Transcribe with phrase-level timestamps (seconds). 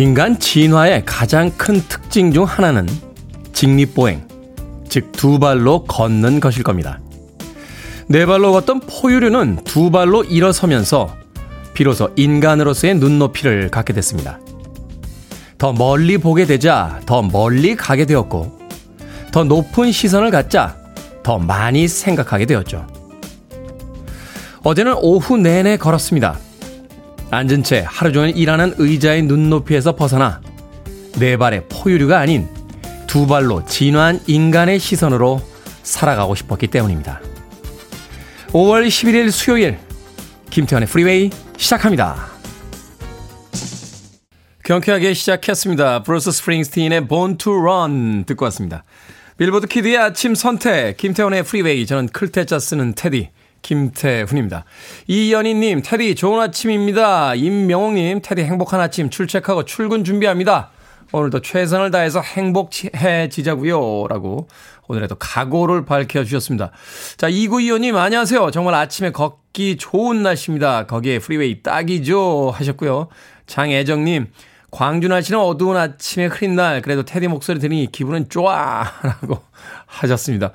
[0.00, 2.88] 인간 진화의 가장 큰 특징 중 하나는
[3.52, 4.26] 직립보행,
[4.88, 7.00] 즉 두 발로 걷는 것일 겁니다.
[8.06, 11.14] 네 발로 걷던 포유류는 두 발로 일어서면서
[11.74, 14.40] 비로소 인간으로서의 눈높이를 갖게 됐습니다.
[15.58, 18.58] 더 멀리 보게 되자 더 멀리 가게 되었고,
[19.32, 20.78] 더 높은 시선을 갖자
[21.22, 22.86] 더 많이 생각하게 되었죠.
[24.62, 26.38] 어제는 오후 내내 걸었습니다.
[27.30, 30.40] 앉은 채 하루 종일 일하는 의자의 눈높이에서 벗어나
[31.18, 32.48] 네 발의 포유류가 아닌
[33.06, 35.40] 두 발로 진화한 인간의 시선으로
[35.82, 37.20] 살아가고 싶었기 때문입니다.
[38.48, 39.78] 5월 11일 수요일
[40.50, 42.28] 김태환의 프리웨이 시작합니다.
[44.64, 46.02] 경쾌하게 시작했습니다.
[46.02, 48.84] 브루스 스프링스틴의 Born to Run 듣고 왔습니다.
[49.36, 53.30] 빌보드 키드의 아침 선택 김태훈의 프리웨이 저는 클테짜 쓰는 테디
[53.62, 54.64] 김태훈입니다.
[55.06, 57.34] 이연희님, 테디 좋은 아침입니다.
[57.34, 60.70] 임명옥님, 테디 행복한 아침 출첵하고 출근 준비합니다.
[61.12, 64.48] 오늘도 최선을 다해서 행복해지자고요 라고
[64.86, 66.70] 오늘에도 각오를 밝혀주셨습니다.
[67.16, 68.50] 자, 이구이호님, 안녕하세요.
[68.50, 70.86] 정말 아침에 걷기 좋은 날씨입니다.
[70.86, 72.52] 거기에 프리웨이 딱이죠.
[72.54, 73.08] 하셨고요.
[73.46, 74.32] 장애정님,
[74.70, 78.84] 광주 날씨는 어두운 아침에 흐린 날, 그래도 테디 목소리 들으니 기분은 좋아.
[79.02, 79.42] 라고
[79.86, 80.52] 하셨습니다.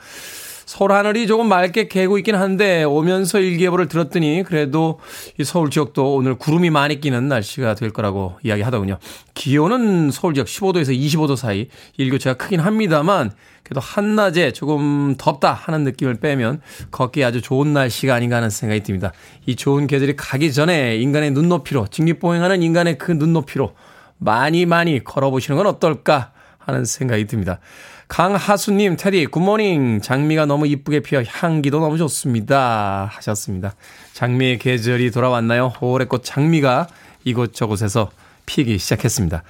[0.66, 5.00] 서울 하늘이 조금 맑게 개고 있긴 한데 오면서 일기예보를 들었더니 그래도
[5.40, 8.98] 이 서울 지역도 오늘 구름이 많이 끼는 날씨가 될 거라고 이야기하더군요.
[9.36, 13.32] 기온은 서울 지역 15도에서 25도 사이 일교차가 크긴 합니다만
[13.64, 16.62] 그래도 한낮에 조금 덥다 하는 느낌을 빼면
[16.92, 19.12] 걷기 아주 좋은 날씨가 아닌가 하는 생각이 듭니다.
[19.46, 23.74] 이 좋은 계절이 가기 전에 인간의 눈높이로 직립보행하는 인간의 그 눈높이로
[24.18, 27.60] 많이 많이 걸어보시는 건 어떨까 하는 생각이 듭니다.
[28.08, 30.02] 강하수님, 테디, good morning.
[30.02, 33.10] 장미가 너무 이쁘게 피어 향기도 너무 좋습니다.
[33.12, 33.76] 하셨습니다.
[34.14, 35.74] 장미의 계절이 돌아왔나요?
[35.82, 36.88] 오월의 꽃 장미가
[37.24, 38.12] 이곳저곳에서
[38.46, 39.44] 피기 시작했습니다.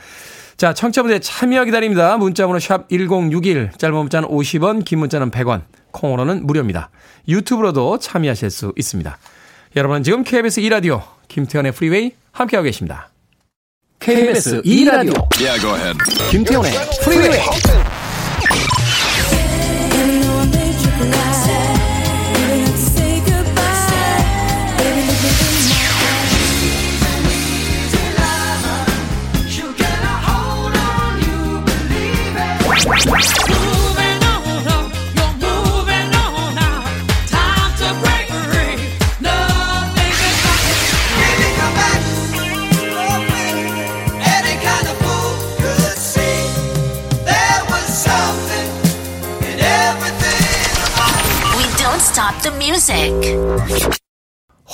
[0.58, 2.18] 자, 청취자분들 참여 기다립니다.
[2.18, 6.90] 문자번호 샵 1061, 짧은 문자는 50원, 긴 문자는 100원, 콩으로는 무료입니다.
[7.28, 9.18] 유튜브로도 참여하실 수 있습니다.
[9.76, 13.10] 여러분 지금 KBS 2라디오 김태훈의 프리웨이 함께하고 계십니다.
[14.00, 15.98] KBS 2라디오 yeah,
[16.32, 16.72] 김태현의
[17.04, 18.05] 프리웨이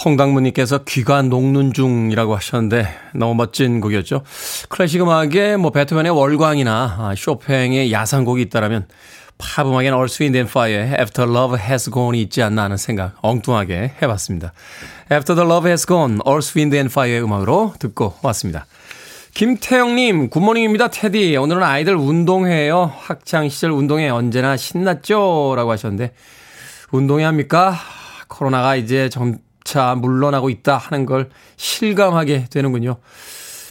[0.04, 4.24] 홍당무님께서 귀가 녹는 중이라고 하셨는데 너무 멋진 곡이었죠.
[4.70, 8.88] 클래식 음악에 뭐 베토벤의 월광이나 아, 쇼팽의 야상곡이 있다라면
[9.38, 13.94] 팝 음악에는 Earth, Wind and Fire의 After Love Has Gone이 있지 않나 하는 생각 엉뚱하게
[14.02, 14.54] 해봤습니다.
[15.12, 18.66] After the Love Has Gone, Earth, Wind and Fire의 음악으로 듣고 왔습니다.
[19.34, 21.38] 김태영님, good morning입니다, 테디.
[21.38, 22.92] 오늘은 아이들 운동회예요.
[22.96, 25.54] 학창시절 운동회 언제나 신났죠?
[25.56, 26.14] 라고 하셨는데,
[26.92, 27.76] 운동회 합니까?
[28.28, 29.38] 코로나가 이제 점
[29.72, 32.98] 차 물러나고 있다 하는 걸 실감하게 되는군요.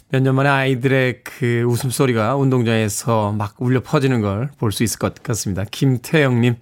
[0.09, 5.21] 몇 년 만에 아이들의 그 웃음소리가 운동장에서 막 울려 퍼지는 걸 볼 수 있을 것
[5.21, 5.63] 같습니다.
[5.69, 6.55] 김태영님.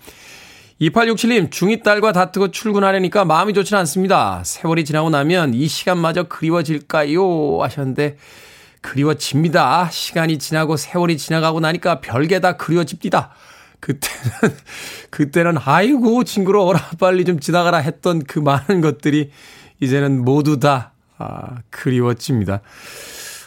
[0.82, 4.42] 2867님, 중2 딸과 다투고 출근하려니까 마음이 좋지 않습니다.
[4.46, 7.62] 세월이 지나고 나면 이 시간마저 그리워질까요?
[7.64, 8.18] 하셨는데,
[8.82, 9.90] 그리워집니다.
[9.90, 13.32] 시간이 지나고 세월이 지나가고 나니까 별게 다 그리워집니다.
[13.80, 14.58] 그때는,
[15.10, 16.92] 그때는 아이고, 징그러워라.
[17.00, 19.32] 빨리 좀 지나가라 했던 그 많은 것들이
[19.80, 22.62] 이제는 모두 다, 아, 그리워집니다.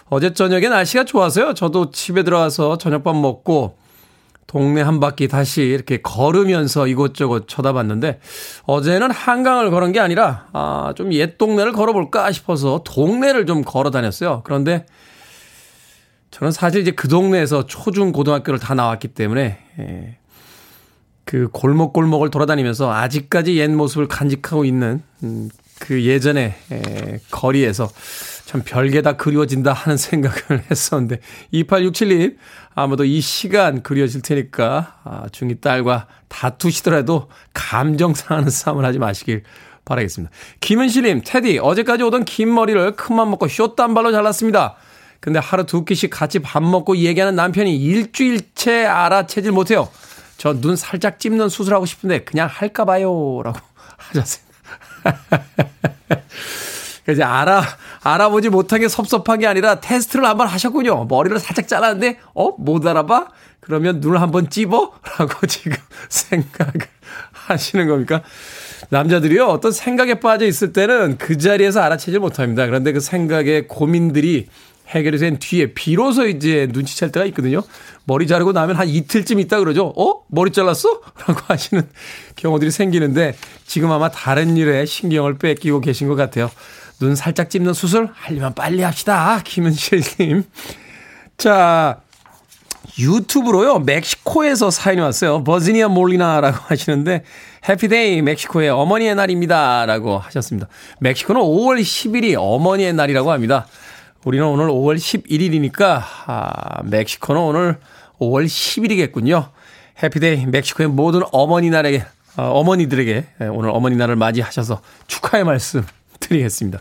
[0.08, 1.54] 어제 저녁에 날씨가 좋아서요.
[1.54, 3.78] 저도 집에 들어와서 저녁밥 먹고
[4.46, 8.20] 동네 한 바퀴 다시 이렇게 걸으면서 이곳저곳 쳐다봤는데
[8.64, 14.42] 어제는 한강을 걸은 게 아니라 아, 좀 옛 동네를 걸어볼까 싶어서 동네를 좀 걸어 다녔어요.
[14.44, 14.84] 그런데
[16.30, 20.16] 저는 사실 이제 그 동네에서 초중 고등학교를 다 나왔기 때문에 예,
[21.32, 25.48] 그 골목골목을 돌아다니면서 아직까지 옛 모습을 간직하고 있는 음,
[25.78, 27.90] 그 예전의 에, 거리에서
[28.44, 31.20] 참 별게 다 그리워진다 하는 생각을 했었는데
[31.54, 32.36] 2867님
[32.74, 39.42] 아무도 이 시간 그리워질 테니까 아, 중2 딸과 다투시더라도 감정 상하는 싸움을 하지 마시길
[39.86, 40.30] 바라겠습니다.
[40.60, 44.76] 김은실님 테디 어제까지 오던 긴 머리를 큰맘 먹고 쇼단발로 잘랐습니다.
[45.18, 49.88] 근데 하루 두 끼씩 같이 밥 먹고 얘기하는 남편이 일주일째 알아채질 못해요.
[50.42, 53.42] 저 눈 살짝 찝는 수술하고 싶은데 그냥 할까 봐요.
[53.44, 53.60] 라고
[53.96, 54.52] 하셨습니다.
[57.08, 57.62] 이제 알아,
[58.02, 61.04] 알아보지 못한 게 섭섭한 게 아니라 테스트를 한번 하셨군요.
[61.04, 62.50] 머리를 살짝 잘랐는데, 어?
[62.58, 63.28] 못 알아봐?
[63.60, 64.92] 그러면 눈을 한번 찝어?
[65.18, 65.76] 라고 지금
[66.08, 66.72] 생각을
[67.30, 68.22] 하시는 겁니까?
[68.88, 72.66] 남자들이요, 어떤 생각에 빠져 있을 때는 그 자리에서 알아채질 못합니다.
[72.66, 74.48] 그런데 그 생각의 고민들이
[74.88, 77.62] 해결이 된 뒤에 비로소 이제 눈치챌 때가 있거든요.
[78.04, 79.92] 머리 자르고 나면 한 이틀쯤 있다 그러죠.
[79.96, 80.22] 어?
[80.28, 81.00] 머리 잘랐어?
[81.26, 81.88] 라고 하시는
[82.36, 83.34] 경우들이 생기는데
[83.66, 86.50] 지금 아마 다른 일에 신경을 뺏기고 계신 것 같아요.
[87.00, 89.40] 눈 살짝 찝는 수술 하려면 빨리 합시다.
[89.44, 90.44] 김은실님.
[91.36, 92.00] 자,
[92.98, 95.42] 유튜브로요, 멕시코에서 사연이 왔어요.
[95.44, 97.24] 버지니아 몰리나라고 하시는데,
[97.68, 99.86] 해피데이 멕시코의 어머니의 날입니다.
[99.86, 100.68] 라고 하셨습니다.
[101.00, 103.66] 멕시코는 5월 10일이 어머니의 날이라고 합니다.
[104.24, 107.78] 우리는 오늘 5월 11일이니까, 아, 멕시코는 오늘
[108.20, 109.48] 5월 10일이겠군요.
[110.00, 112.04] 해피데이 멕시코의 모든 어머니 날에게,
[112.36, 115.84] 어, 어머니들에게 오늘 어머니 날을 맞이하셔서 축하의 말씀
[116.20, 116.78] 드리겠습니다.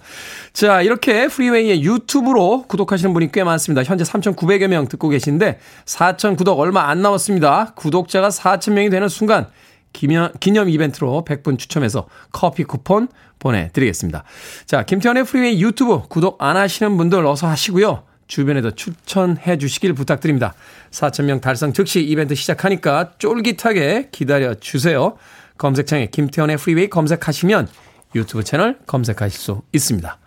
[0.53, 3.81] 자, 이렇게 프리웨이의 유튜브로 구독하시는 분이 꽤 많습니다.
[3.81, 7.73] 현재 3,900여 명 듣고 계신데 4,000 구독 얼마 안 남았습니다.
[7.75, 9.47] 구독자가 4,000명이 되는 순간
[9.93, 13.07] 기념, 기념 이벤트로 100분 추첨해서 커피 쿠폰
[13.39, 14.23] 보내드리겠습니다.
[14.65, 18.03] 자, 김태훈의 프리웨이 유튜브 구독 안 하시는 분들 어서 하시고요.
[18.27, 20.53] 주변에도 추천해 주시길 부탁드립니다.
[20.91, 25.17] 4,000명 달성 즉시 이벤트 시작하니까 쫄깃하게 기다려 주세요.
[25.57, 27.67] 검색창에 김태훈의 프리웨이 검색하시면
[28.15, 30.17] 유튜브 채널 검색하실 수 있습니다.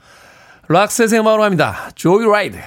[0.68, 1.90] 락셋의 음악으로 합니다.
[1.94, 2.58] Joyride.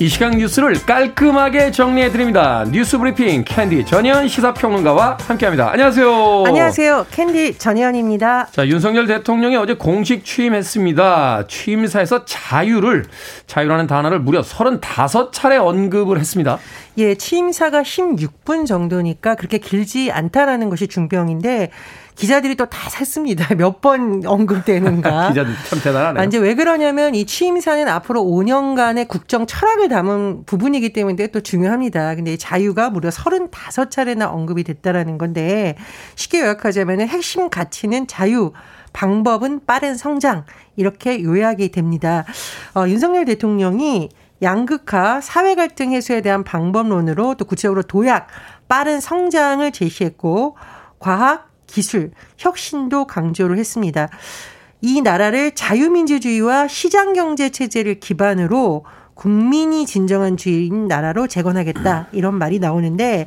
[0.00, 2.64] 이 시간 뉴스를 깔끔하게 정리해 드립니다.
[2.70, 5.70] 뉴스 브리핑 캔디 전현 시사평론가와 함께합니다.
[5.70, 6.44] 안녕하세요.
[6.46, 7.06] 안녕하세요.
[7.12, 8.48] 캔디 전현입니다.
[8.50, 11.44] 자 윤석열 대통령이 어제 공식 취임했습니다.
[11.46, 13.04] 취임사에서 자유를
[13.46, 16.58] 자유라는 단어를 무려 35차례 언급을 했습니다.
[16.98, 21.70] 예, 취임사가 16분 정도니까 그렇게 길지 않다라는 것이 중평인데
[22.16, 23.52] 기자들이 또 다 셌습니다.
[23.56, 25.28] 몇 번 언급되는가.
[25.34, 26.22] 기자들 참 대단하네요.
[26.22, 32.14] 아, 이제 왜 그러냐면 이 취임사는 앞으로 5년간의 국정 철학을 담은 부분이기 때문에 또 중요합니다.
[32.14, 35.76] 근데 이 자유가 무려 35차례나 언급이 됐다라는 건데
[36.14, 38.52] 쉽게 요약하자면 핵심 가치는 자유,
[38.92, 40.44] 방법은 빠른 성장
[40.76, 42.24] 이렇게 요약이 됩니다.
[42.74, 44.08] 어, 윤석열 대통령이
[44.40, 48.28] 양극화, 사회 갈등 해소에 대한 방법론으로 또 구체적으로 도약,
[48.68, 50.56] 빠른 성장을 제시했고
[50.98, 54.08] 과학, 기술, 혁신도 강조를 했습니다.
[54.80, 58.84] 이 나라를 자유민주주의와 시장경제 체제를 기반으로
[59.14, 63.26] 국민이 진정한 주인 나라로 재건하겠다 이런 말이 나오는데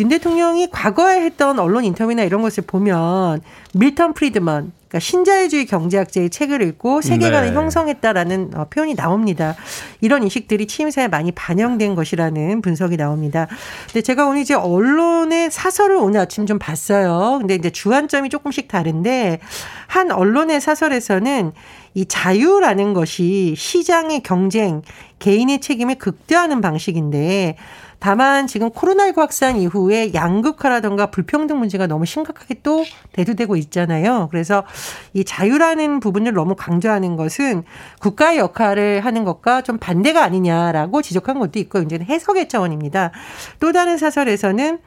[0.00, 3.42] 윤 대통령이 과거에 했던 언론 인터뷰나 이런 것을 보면
[3.74, 7.54] 밀턴 프리드먼 그러니까 신자유주의 경제학자의 책을 읽고 세계관을 네.
[7.54, 9.54] 형성했다라는 어, 표현이 나옵니다.
[10.00, 13.46] 이런 인식들이 취임사에 많이 반영된 것이라는 분석이 나옵니다.
[13.86, 17.36] 근데 제가 오늘 이제 언론의 사설을 오늘 아침 좀 봤어요.
[17.38, 19.38] 근데 이제 주안점이 조금씩 다른데
[19.86, 21.52] 한 언론의 사설에서는
[21.94, 24.82] 이 자유라는 것이 시장의 경쟁,
[25.20, 27.56] 개인의 책임을 극대화하는 방식인데
[28.00, 34.28] 다만 지금 코로나19 확산 이후에 양극화라던가 불평등 문제가 너무 심각하게 또 대두되고 있잖아요.
[34.30, 34.64] 그래서
[35.12, 37.62] 이 자유라는 부분을 너무 강조하는 것은
[38.00, 43.12] 국가의 역할을 하는 것과 좀 반대가 아니냐라고 지적한 것도 있고 이제는 해석의 차원입니다.
[43.60, 44.78] 또 다른 사설에서는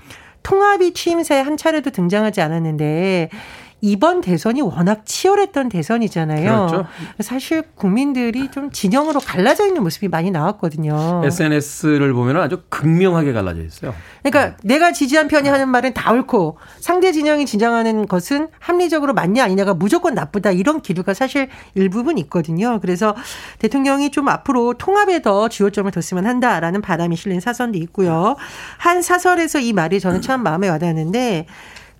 [0.41, 3.29] 통합이 취임사에 한 차례도 등장하지 않았는데
[3.85, 6.67] 이번 대선이 워낙 치열했던 대선이잖아요.
[6.67, 6.87] 그렇죠.
[7.19, 11.21] 사실 국민들이 좀 진영으로 갈라져 있는 모습이 많이 나왔거든요.
[11.25, 13.93] SNS를 보면 아주 극명하게 갈라져 있어요.
[14.21, 14.75] 그러니까 네.
[14.75, 20.13] 내가 지지한 편이 하는 말은 다 옳고 상대 진영이 진정하는 것은 합리적으로 맞냐 아니냐가 무조건
[20.13, 22.79] 나쁘다 이런 기류가 사실 일부분 있거든요.
[22.79, 23.13] 그래서
[23.59, 28.37] 대통령이 좀 앞으로 통합에 더 주요점을 뒀으면 한다라는 바람이 실린 사선도 있고요.
[28.77, 31.47] 한 사설에서 이 말이 저는 참 마음에 와닿는데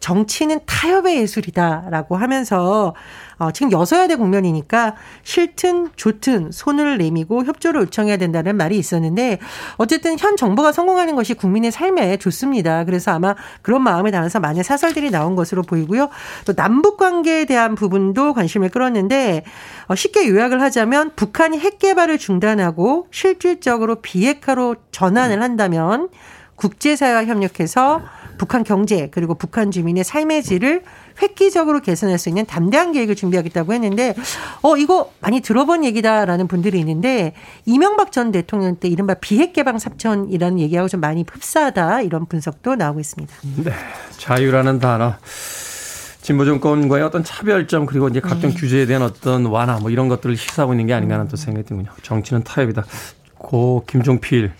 [0.03, 2.93] 정치는 타협의 예술이다라고 하면서
[3.37, 9.39] 어, 지금 여서야대 국면이니까 싫든 좋든 손을 내미고 협조를 요청해야 된다는 말이 있었는데
[9.77, 12.83] 어쨌든 현 정부가 성공하는 것이 국민의 삶에 좋습니다.
[12.83, 16.09] 그래서 아마 그런 마음에 담아서 많은 사설들이 나온 것으로 보이고요.
[16.43, 19.45] 또 남북 관계에 대한 부분도 관심을 끌었는데
[19.87, 26.09] 어, 쉽게 요약을 하자면 북한이 핵 개발을 중단하고 실질적으로 비핵화로 전환을 한다면
[26.63, 28.01] 국제사회와 협력해서
[28.37, 30.83] 북한 경제 그리고 북한 주민의 삶의 질을
[31.21, 34.15] 획기적으로 개선할 수 있는 담대한 계획을 준비하겠다고 했는데
[34.61, 37.33] 어 이거 많이 들어본 얘기다라는 분들이 있는데
[37.65, 42.99] 이명박 전 대통령 때 이른바 비핵 개방 사천이라는 얘기하고 좀 많이 흡사하다 이런 분석도 나오고
[42.99, 43.33] 있습니다.
[43.63, 43.71] 네.
[44.17, 45.15] 자유라는 단어
[46.21, 48.55] 진보 정권과의 어떤 차별점 그리고 이제 각종 네.
[48.55, 51.91] 규제에 대한 어떤 완화 뭐 이런 것들을 시사하고 있는 게 아닌가 하는 또 생각이 드군요.
[52.01, 52.85] 정치는 타협이다.
[53.37, 54.53] 고 김종필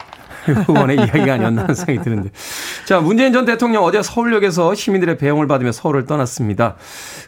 [0.48, 2.30] 의원의 이야기가 아니었나 하는 생각이 드는데.
[2.86, 6.76] 자, 문재인 전 대통령 어제 서울역에서 시민들의 배웅을 받으며 서울을 떠났습니다.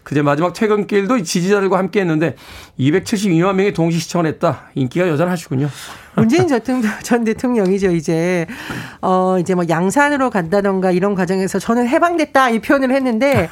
[0.03, 2.35] 그제 마지막 퇴근길도 지지자들과 함께 했는데
[2.79, 4.69] 272만 명이 동시 시청을 했다.
[4.75, 5.69] 인기가 여전하시군요.
[6.15, 8.45] 문재인 전 대통령이죠, 이제.
[9.01, 13.49] 어, 이제 뭐 양산으로 간다던가 이런 과정에서 저는 해방됐다 이 표현을 했는데,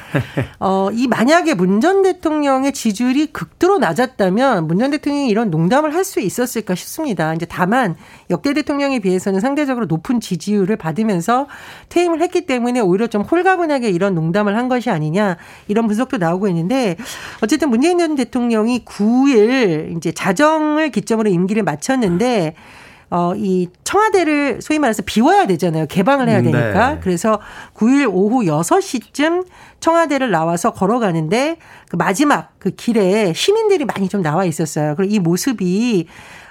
[0.60, 6.04] 어, 이 만약에 문 전 대통령의 지지율이 극도로 낮았다면 문 전 대통령이 이런 농담을 할
[6.04, 7.32] 수 있었을까 싶습니다.
[7.34, 7.96] 이제 다만
[8.30, 11.46] 역대 대통령에 비해서는 상대적으로 높은 지지율을 받으면서
[11.88, 15.36] 퇴임을 했기 때문에 오히려 좀 홀가분하게 이런 농담을 한 것이 아니냐
[15.68, 16.96] 이런 분석도 나오고 있는데
[17.42, 22.53] 어쨌든 문재인 전 대통령이 9일 이제 자정을 기점으로 임기를 마쳤는데
[23.14, 25.86] 어, 이 청와대를 소위 말해서 비워야 되잖아요.
[25.86, 26.94] 개방을 해야 되니까.
[26.94, 27.00] 네.
[27.00, 27.38] 그래서
[27.74, 29.46] 9일 오후 6시쯤
[29.78, 34.96] 청와대를 나와서 걸어가는데 그 마지막 그 길에 시민들이 많이 좀 나와 있었어요.
[34.96, 36.08] 그리고 이 모습이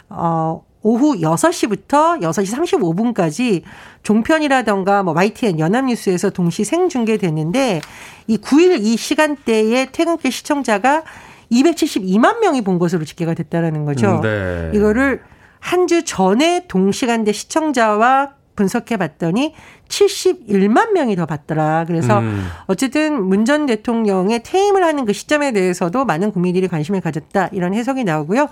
[0.07, 3.63] 어, 오후 6시부터 6시 35분까지
[4.03, 7.81] 종편이라던가 뭐 YTN 연합뉴스에서 동시 생중계됐는데
[8.27, 11.03] 이 9일 이 시간대에 퇴근길 시청자가
[11.51, 14.21] 272만 명이 본 것으로 집계가 됐다라는 거죠.
[14.21, 14.71] 네.
[14.73, 15.21] 이거를
[15.63, 19.53] 한 주 전에 동시간대 시청자와 분석해 봤더니
[19.87, 21.85] 71만 명이 더 봤더라.
[21.87, 22.47] 그래서 음.
[22.67, 27.49] 어쨌든 문 전 대통령의 퇴임을 하는 그 시점에 대해서도 많은 국민들이 관심을 가졌다.
[27.51, 28.47] 이런 해석이 나오고요.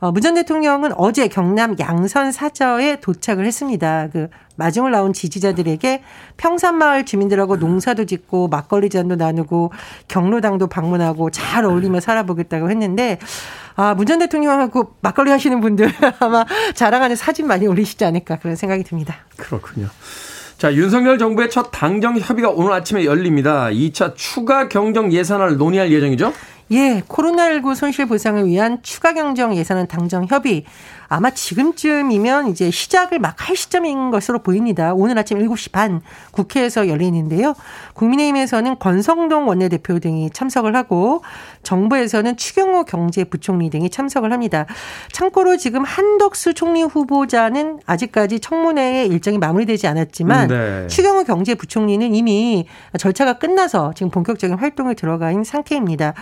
[0.00, 4.08] 어, 문 전 대통령은 어제 경남 양선 사저에 도착을 했습니다.
[4.12, 6.02] 그 마중을 나온 지지자들에게
[6.36, 9.72] 평산마을 주민들하고 농사도 짓고 막걸리 잔도 나누고
[10.08, 13.18] 경로당도 방문하고 잘 어울리며 살아보겠다고 했는데
[13.78, 16.44] 아, 문전 대통령하고 막걸리 하시는 분들 아마
[16.74, 19.18] 자랑하는 사진 많이 올리시지 않을까 그런 생각이 듭니다.
[19.36, 19.86] 그렇군요.
[20.58, 23.68] 자, 윤석열 정부의 첫 당정 협의가 오늘 아침에 열립니다.
[23.70, 26.32] 2차 추가 경정 예산을 논의할 예정이죠?
[26.70, 30.64] 예, 코로나19 손실 보상을 위한 추가 경정 예산안 당정 협의
[31.08, 34.92] 아마 지금쯤이면 이제 시작을 막 할 시점인 것으로 보입니다.
[34.92, 37.54] 오늘 아침 7시 반 국회에서 열리는데요.
[37.94, 41.22] 국민의힘에서는 권성동 원내대표 등이 참석을 하고
[41.62, 44.66] 정부에서는 추경호 경제부총리 등이 참석을 합니다.
[45.12, 50.86] 참고로 지금 한덕수 총리 후보자는 아직까지 청문회의 일정이 마무리되지 않았지만 네.
[50.88, 52.66] 추경호 경제부총리는 이미
[52.98, 56.12] 절차가 끝나서 지금 본격적인 활동을 들어가 있는 상태입니다.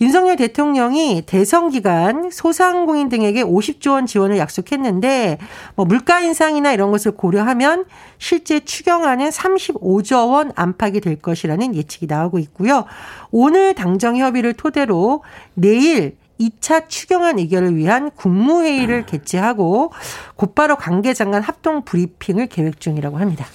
[0.00, 5.38] 윤석열 대통령이 대선 기간 소상공인 등에게 50조 원 지원을 약속했는데
[5.76, 7.84] 뭐 물가 인상이나 이런 것을 고려하면
[8.18, 12.84] 실제 추경안은 35조 원 안팎이 될 것이라는 예측이 나오고 있고요.
[13.30, 15.22] 오늘 당정 협의를 토대로
[15.54, 19.92] 내일 2차 추경안 의결을 위한 국무회의를 개최하고
[20.36, 23.46] 곧바로 관계장관 합동 브리핑을 계획 중이라고 합니다.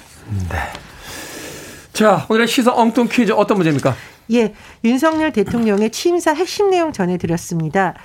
[0.50, 0.58] 네.
[1.91, 3.96] 자, 오늘의 시사 엉뚱 퀴즈 어떤 문제입니까?
[4.31, 7.95] 예, 윤석열 대통령의 취임사 핵심 내용 전해드렸습니다.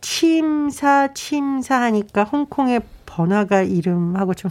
[0.00, 4.50] 취임사, 취임사 하니까 홍콩의 번화가 이름하고 좀.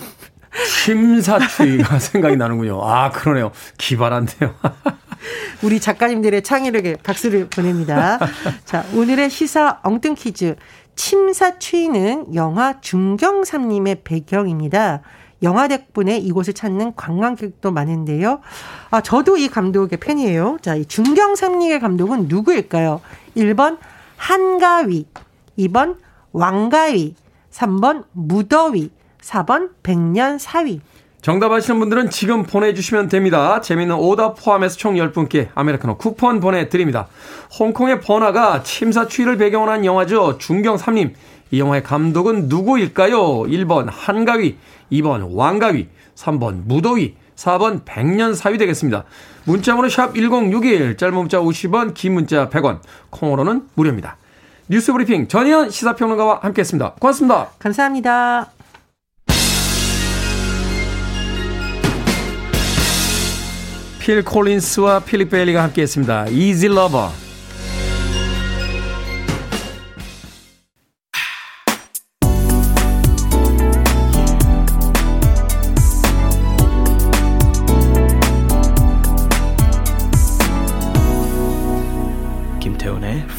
[0.83, 2.81] 취임사추위가 생각이 나는군요.
[2.83, 3.51] 아, 그러네요.
[3.77, 4.55] 기발한데요.
[5.63, 8.19] 우리 작가님들의 창의력에 박수를 보냅니다.
[8.63, 10.55] 자, 오늘의 시사 엉뚱 퀴즈.
[10.95, 15.01] 침사추위는 영화 중경삼님의 배경입니다.
[15.45, 18.41] 영화 덕분에 이곳을 찾는 관광객도 많은데요.
[18.91, 20.57] 아, 저도 이 감독의 팬이에요.
[20.61, 22.99] 자, 이 중경삼리의 감독은 누구일까요?
[23.37, 23.77] 1번
[24.17, 25.05] 한가위,
[25.57, 25.97] 2번
[26.33, 27.15] 왕가위,
[27.51, 30.81] 3번 무더위, 4번 백년사위.
[31.21, 33.59] 정답 아시는 분들은 지금 보내주시면 됩니다.
[33.59, 37.07] 재미있는 오답 포함해서 총 10분께 아메리카노 쿠폰 보내드립니다.
[37.59, 40.37] 홍콩의 번화가 침사 추위를 배경으로 한 영화죠.
[40.37, 41.13] 중경 3님.
[41.51, 43.43] 이 영화의 감독은 누구일까요?
[43.43, 44.57] 1번 한가위,
[44.91, 49.03] 2번 왕가위, 3번 무더위, 4번 백년사위 되겠습니다.
[49.45, 54.17] 문자번호 샵 1061, 짧은 문자 50원, 긴 문자 100원, 콩으로는 무료입니다.
[54.67, 56.95] 뉴스 브리핑 전희연 시사평론가와 함께했습니다.
[56.99, 57.49] 고맙습니다.
[57.59, 58.49] 감사합니다.
[63.99, 66.29] 필 콜린스와 필립 베일리가 함께했습니다.
[66.29, 67.24] Easy Lover.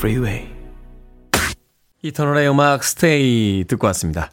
[0.06, 0.46] Freeway.
[2.02, 4.30] 이터널의 음악 스테이 듣고 왔습니다.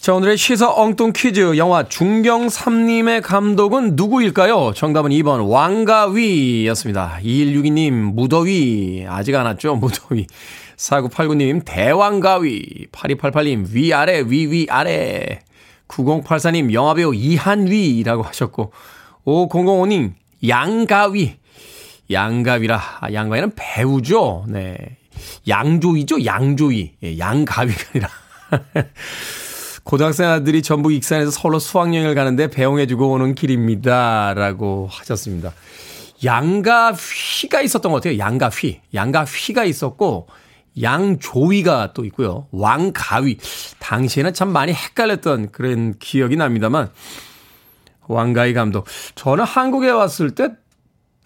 [0.00, 1.56] 자, 오늘의 시사 엉뚱 퀴즈.
[1.56, 4.74] 영화 중경삼님의 감독은 누구일까요?
[4.74, 7.20] 정답은 2번 왕가위였습니다.
[7.22, 9.06] 2162님 무더위.
[9.08, 9.76] 아직 안 왔죠?
[9.76, 10.26] 무더위.
[10.76, 12.88] 4989님 대왕가위.
[12.92, 15.40] 8288님 위아래 위위아래.
[15.88, 18.72] 9084님 영화배우 이한위라고 하셨고
[19.24, 20.12] 5005님
[20.46, 21.38] 양가위.
[22.10, 22.80] 양가위라.
[23.00, 24.44] 아, 양가위는 배우죠.
[24.48, 24.97] 네.
[25.46, 26.24] 양조위죠?
[26.24, 26.92] 양조위.
[27.02, 28.08] 예, 양가위가 아니라.
[29.84, 34.34] 고등학생 아들이 전북 익산에서 서울로 수학여행을 가는데 배웅해주고 오는 길입니다.
[34.34, 35.52] 라고 하셨습니다.
[36.24, 38.18] 양가 휘가 있었던 것 같아요.
[38.18, 38.80] 양가 휘.
[38.92, 40.26] 양가 휘가 있었고,
[40.80, 42.48] 양조위가 또 있고요.
[42.50, 43.38] 왕가위.
[43.78, 46.90] 당시에는 참 많이 헷갈렸던 그런 기억이 납니다만,
[48.08, 48.86] 왕가위 감독.
[49.14, 50.48] 저는 한국에 왔을 때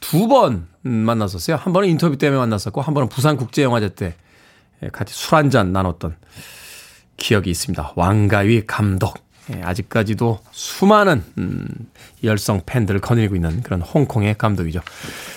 [0.02, 1.56] 두 번 만났었어요.
[1.56, 4.14] 한 번은 인터뷰 때문에 만났었고, 한 번은 부산국제영화제 때
[4.92, 6.16] 같이 술 한 잔 나눴던
[7.16, 7.92] 기억이 있습니다.
[7.96, 9.16] 왕가위 감독.
[9.52, 11.66] 예, 아직까지도 수많은 음,
[12.22, 14.80] 열성 팬들을 거느리고 있는 그런 홍콩의 감독이죠.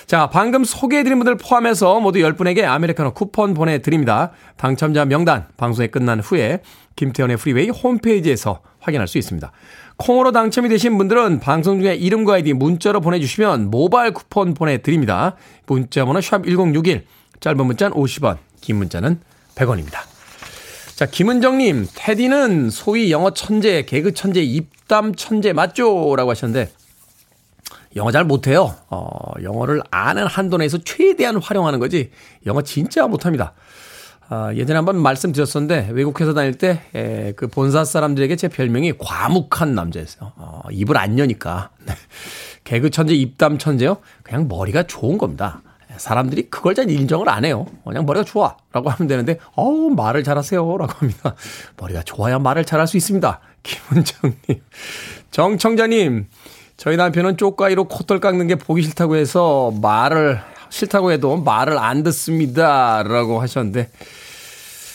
[0.06, 4.32] 자, 방금 소개해드린 분들 포함해서 모두 10분에게 아메리카노 쿠폰 보내드립니다.
[4.58, 6.62] 당첨자 명단 방송이 끝난 후에
[6.96, 9.52] 김태훈의 프리웨이 홈페이지에서 확인할 수 있습니다.
[9.98, 15.36] 콩으로 당첨이 되신 분들은 방송 중에 이름과 아이디 문자로 보내주시면 모바일 쿠폰 보내드립니다.
[15.68, 17.04] 문자번호 샵1061
[17.40, 19.20] 짧은 문자는 50원 긴 문자는
[19.56, 20.00] 100원입니다.
[20.96, 26.16] 자, 김은정님, 테디는 소위 영어 천재, 개그 천재, 입담 천재 맞죠?
[26.16, 26.72] 라고 하셨는데,
[27.98, 28.76] 영어 잘 못해요.
[28.90, 29.10] 어,
[29.44, 32.12] 영어를 아는 한도 내에서 최대한 활용하는 거지,
[32.46, 33.54] 영어 진짜 못합니다.
[34.28, 39.76] 아, 예전에 한번 말씀드렸었는데, 외국 회사 다닐 때, 에, 그 본사 사람들에게 제 별명이 과묵한
[39.76, 40.32] 남자였어요.
[40.36, 41.70] 어, 입을 안 여니까.
[42.64, 43.98] 개그 천재, 입담 천재요?
[44.24, 45.62] 그냥 머리가 좋은 겁니다.
[45.98, 47.68] 사람들이 그걸 잘 인정을 안 해요.
[47.86, 48.58] 그냥 머리가 좋아.
[48.74, 50.78] 라고 하면 되는데, 어우, 말을 잘하세요.
[50.78, 51.36] 라고 합니다.
[51.78, 53.40] 머리가 좋아야 말을 잘할 수 있습니다.
[53.64, 54.62] 김은정님.
[55.32, 56.28] 정청자님,
[56.78, 63.04] 저희 남편은 쪽가위로 콧돌 깎는 게 보기 싫다고 해서 말을, 싫다고 해도 말을 안 듣습니다.
[63.04, 63.90] 라고 하셨는데,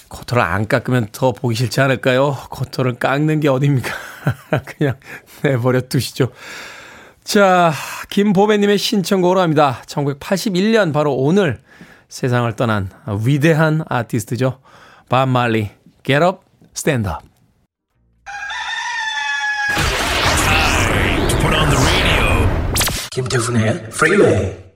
[0.08, 2.36] 코털을 안 깎으면 더 보기 싫지 않을까요?
[2.50, 3.90] 코털을 깎는 게 어딥니까?
[4.66, 4.96] 그냥
[5.42, 6.30] 내버려 두시죠.
[7.22, 7.72] 자,
[8.10, 9.82] 김보배님의 신청곡으로 합니다.
[9.86, 11.60] 1981년 바로 오늘
[12.08, 12.90] 세상을 떠난
[13.24, 14.58] 위대한 아티스트죠.
[15.08, 15.70] 밥 말리,
[16.02, 16.40] Get Up,
[16.76, 17.30] Stand Up.
[23.10, 24.34] 김태훈의 Freeway.
[24.34, 24.69] Are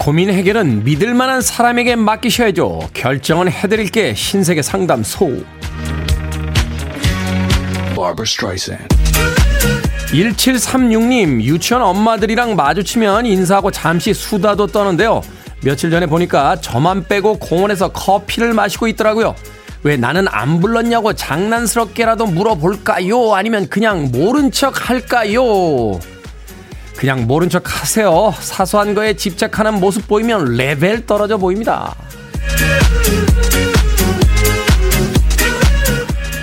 [0.00, 2.88] 고민 해결은 믿을 만한 사람에게 맡기셔야죠.
[2.94, 5.26] 결정은 해드릴게 신세계 상담소.
[7.94, 8.88] Barbara Streisand.
[10.06, 15.20] 1736님, 유치원 엄마들이랑 마주치면 인사하고 잠시 수다도 떠는데요.
[15.62, 19.34] 며칠 전에 보니까 저만 빼고 공원에서 커피를 마시고 있더라고요.
[19.82, 23.34] 왜 나는 안 불렀냐고 장난스럽게라도 물어볼까요?
[23.34, 26.00] 아니면 그냥 모른 척 할까요?
[26.96, 28.34] 그냥 모른 척 하세요.
[28.38, 31.94] 사소한 거에 집착하는 모습 보이면 레벨 떨어져 보입니다.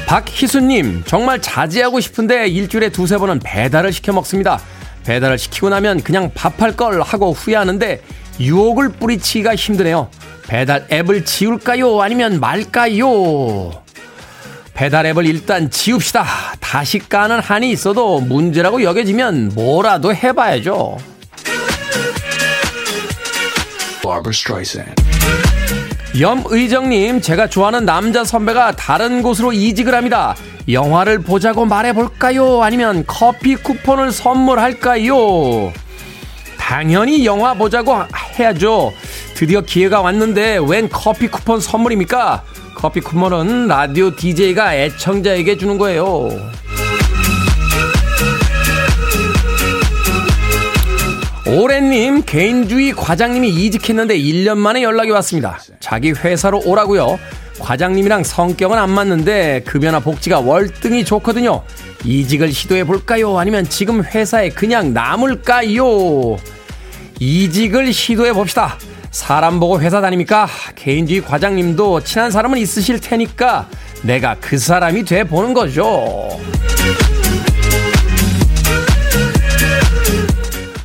[0.08, 4.60] 박희수님, 정말 자제하고 싶은데 일주일에 두세 번은 배달을 시켜 먹습니다.
[5.04, 8.02] 배달을 시키고 나면 그냥 밥할 걸 하고 후회하는데
[8.40, 10.10] 유혹을 뿌리치기가 힘드네요.
[10.48, 12.02] 배달 앱을 지울까요?
[12.02, 13.72] 아니면 말까요?
[14.78, 16.24] 배달 앱을 일단 지웁시다.
[16.60, 21.00] 다시 까는 한이 있어도 문제라고 여겨지면 뭐라도 해봐야죠.
[26.20, 30.36] 염의정님, 제가 좋아하는 남자 선배가 다른 곳으로 이직을 합니다.
[30.70, 32.62] 영화를 보자고 말해볼까요?
[32.62, 35.74] 아니면 커피 쿠폰을 선물할까요?
[36.60, 37.96] 당연히 영화 보자고
[38.38, 38.94] 해야죠.
[39.34, 42.44] 드디어 기회가 왔는데 웬 커피 쿠폰 선물입니까?
[42.78, 46.30] 커피 쿠폰은 라디오 DJ가 애청자에게 주는 거예요.
[51.48, 55.58] 오랜님, 개인주의 과장님이 이직했는데 1년 만에 연락이 왔습니다.
[55.80, 57.18] 자기 회사로 오라고요.
[57.60, 61.64] 과장님이랑 성격은 안 맞는데 급여나 복지가 월등히 좋거든요.
[62.06, 63.40] 이직을 시도해 볼까요?
[63.40, 66.38] 아니면 지금 회사에 그냥 남을까요?
[67.20, 68.78] 이직을 시도해 봅시다.
[69.12, 70.48] 사람 보고 회사 다닙니까?
[70.76, 73.68] 개인주의 과장님도 친한 사람은 있으실 테니까
[74.04, 76.40] 내가 그 사람이 돼 보는 거죠.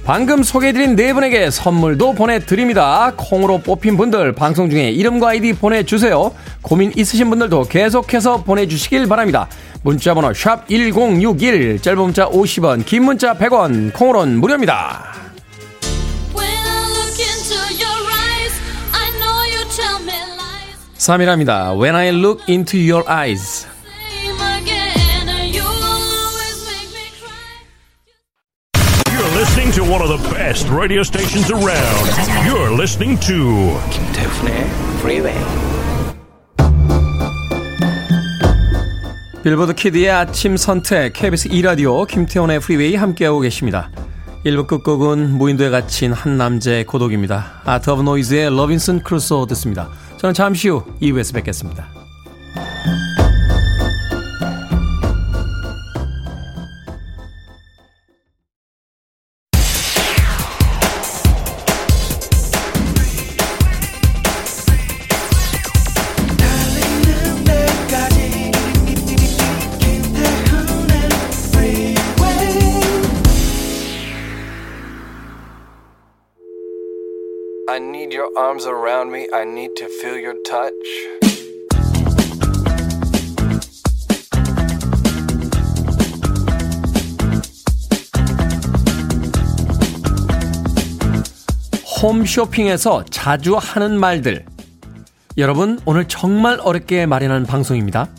[0.05, 3.13] 방금 소개해드린 네 분에게 선물도 보내드립니다.
[3.17, 6.33] 콩으로 뽑힌 분들 방송 중에 이름과 아이디 보내주세요.
[6.61, 9.49] 고민 있으신 분들도 계속해서 보내주시길 바랍니다.
[9.83, 15.05] 문자번호 샵 1061, 짧은 문자 50원, 긴 문자 100원, 콩으로는 무료입니다.
[21.03, 21.75] 3일합니다.
[21.77, 23.67] When I look into your eyes.
[23.67, 27.67] Same again, and you will always make me cry.
[29.11, 32.07] You're listening to one of the best radio stations around.
[32.47, 33.35] You're listening to
[33.91, 35.35] 김태훈의 Freeway.
[39.43, 43.91] 빌보드 kid의 아침 선택 KBS 2 라디오 김태훈의 프리웨이 함께하고 계십니다.
[44.47, 47.63] 1부 끝곡은 무인도에 갇힌 한 남자의 고독입니다.
[47.65, 49.89] Art of Noise의 Robinson Crusoe 듣습니다.
[50.23, 51.89] 저는 잠시 후 2부에서 뵙겠습니다.
[78.53, 79.27] Arms around me.
[79.33, 80.73] I need to feel your touch.
[92.03, 94.45] 홈쇼핑에서 자주 하는 말들.
[95.39, 98.11] 여러분, 오늘 정말 어렵게 마련한 방송입니다.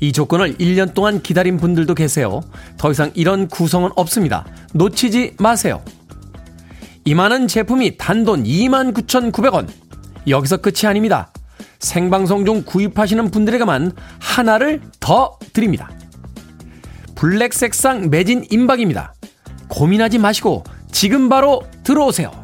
[0.00, 2.42] 이 조건을 1년 동안 기다린 분들도 계세요.
[2.76, 4.44] 더 이상 이런 구성은 없습니다.
[4.74, 5.80] 놓치지 마세요.
[7.04, 9.68] 이 많은 제품이 단돈 29,900원.
[10.28, 11.32] 여기서 끝이 아닙니다.
[11.80, 15.90] 생방송 중 구입하시는 분들에게만 하나를 더 드립니다.
[17.16, 19.14] 블랙 색상 매진 임박입니다.
[19.68, 20.62] 고민하지 마시고
[20.92, 22.41] 지금 바로 들어오세요.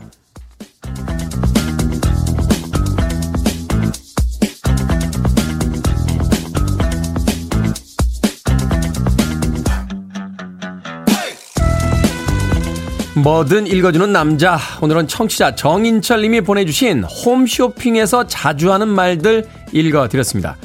[13.22, 14.58] 뭐든 읽어주는 남자.
[14.80, 20.56] 오늘은 청취자 정인철 님이 보내주신 홈쇼핑에서 자주 하는 말들 읽어드렸습니다.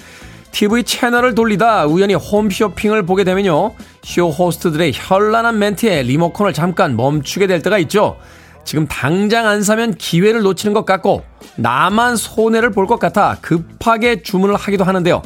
[0.52, 3.74] TV 채널을 돌리다 우연히 홈쇼핑을 보게 되면요.
[4.04, 8.18] 쇼 호스트들의 현란한 멘트에 리모컨을 잠깐 멈추게 될 때가 있죠.
[8.66, 11.24] 지금 당장 안 사면 기회를 놓치는 것 같고
[11.56, 15.22] 나만 손해를 볼 것 같아 급하게 주문을 하기도 하는데요.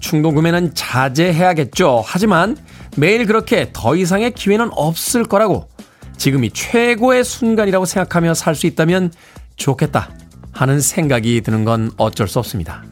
[0.00, 2.02] 충동 구매는 자제해야겠죠.
[2.06, 2.56] 하지만
[2.96, 5.68] 매일 그렇게 더 이상의 기회는 없을 거라고
[6.20, 9.10] 지금이 최고의 순간이라고 생각하며 살 수 있다면
[9.56, 10.10] 좋겠다
[10.52, 12.84] 하는 생각이 드는 건 어쩔 수 없습니다.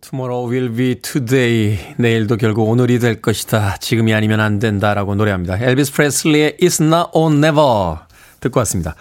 [0.00, 1.78] Tomorrow will be today.
[1.98, 3.76] 내일도 결국 오늘이 될 것이다.
[3.78, 5.58] 지금이 아니면 안 된다라고 노래합니다.
[5.58, 7.96] 엘비스 프레슬리의 It's not or never.
[8.40, 8.94] 듣고 왔습니다.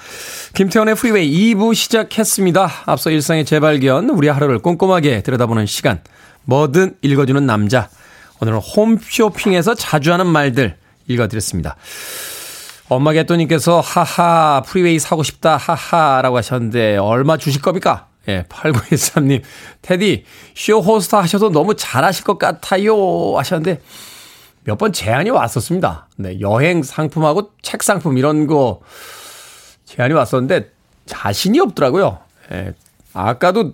[0.55, 2.69] 김태훈의 프리웨이 2부 시작했습니다.
[2.87, 6.01] 앞서 일상의 재발견, 우리 하루를 꼼꼼하게 들여다보는 시간.
[6.47, 7.89] 뭐든 읽어주는 남자.
[8.39, 11.75] 오늘은 홈쇼핑에서 자주 하는 말들 읽어드렸습니다.
[12.87, 18.07] 엄마 개또님께서 하하 프리웨이 사고 싶다 하하라고 하셨는데 얼마 주실 겁니까?
[18.29, 19.41] 예, 8913님
[19.81, 20.23] 테디
[20.55, 23.81] 쇼 호스트 하셔도 너무 잘하실 것 같아요 하셨는데
[24.63, 26.07] 몇 번 제안이 왔었습니다.
[26.17, 28.81] 네, 여행 상품하고 책 상품 이런 거
[29.85, 30.71] 제안이 왔었는데
[31.05, 32.19] 자신이 없더라고요.
[32.53, 32.73] 예,
[33.13, 33.73] 아까도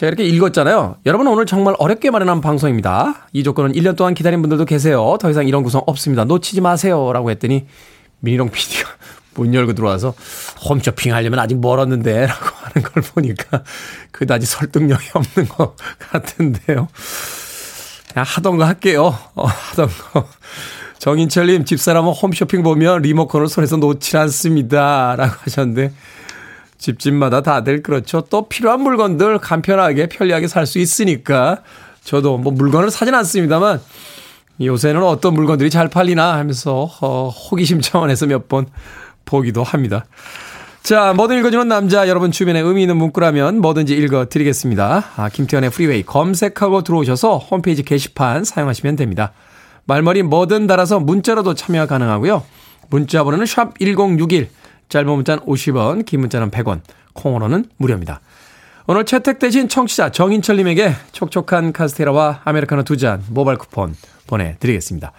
[0.00, 0.96] 제가 이렇게 읽었잖아요.
[1.04, 3.26] 여러분 오늘 정말 어렵게 마련한 방송입니다.
[3.34, 5.18] 이 조건은 1년 동안 기다린 분들도 계세요.
[5.20, 6.24] 더 이상 이런 구성 없습니다.
[6.24, 7.12] 놓치지 마세요.
[7.12, 7.66] 라고 했더니
[8.20, 8.88] 미니롱 PD가
[9.36, 10.14] 문 열고 들어와서
[10.66, 13.62] 홈쇼핑 하려면 아직 멀었는데 라고 하는 걸 보니까
[14.10, 15.76] 그다지 설득력이 없는 것
[16.10, 16.88] 같은데요.
[18.10, 19.14] 그냥 하던 거 할게요.
[19.34, 20.26] 어, 하던 거.
[20.98, 25.14] 정인철님, 집사람은 홈쇼핑 보면 리모컨을 손에서 놓지 않습니다.
[25.16, 25.92] 라고 하셨는데,
[26.80, 28.22] 집집마다 다들 그렇죠.
[28.22, 31.58] 또 필요한 물건들 간편하게 편리하게 살 수 있으니까
[32.02, 33.80] 저도 뭐 물건을 사진 않습니다만
[34.60, 38.66] 요새는 어떤 물건들이 잘 팔리나 하면서 어, 호기심 차원에서 몇 번
[39.24, 40.06] 보기도 합니다.
[40.82, 45.04] 자, 뭐든 읽어주는 남자 여러분 주변에 의미 있는 문구라면 뭐든지 읽어드리겠습니다.
[45.16, 49.32] 아, 김태훈의 프리웨이 검색하고 들어오셔서 홈페이지 게시판 사용하시면 됩니다.
[49.84, 52.42] 말머리 뭐든 달아서 문자로도 참여 가능하고요.
[52.88, 54.48] 문자 번호는 샵 1061,
[54.90, 56.80] 짧은 문자는 50원, 긴 문자는 100원,
[57.14, 58.20] 콩으로는 무료입니다.
[58.86, 63.94] 오늘 채택되신 청취자 정인철님에게 촉촉한 카스테라와 아메리카노 두 잔 모바일 쿠폰
[64.26, 65.12] 보내드리겠습니다.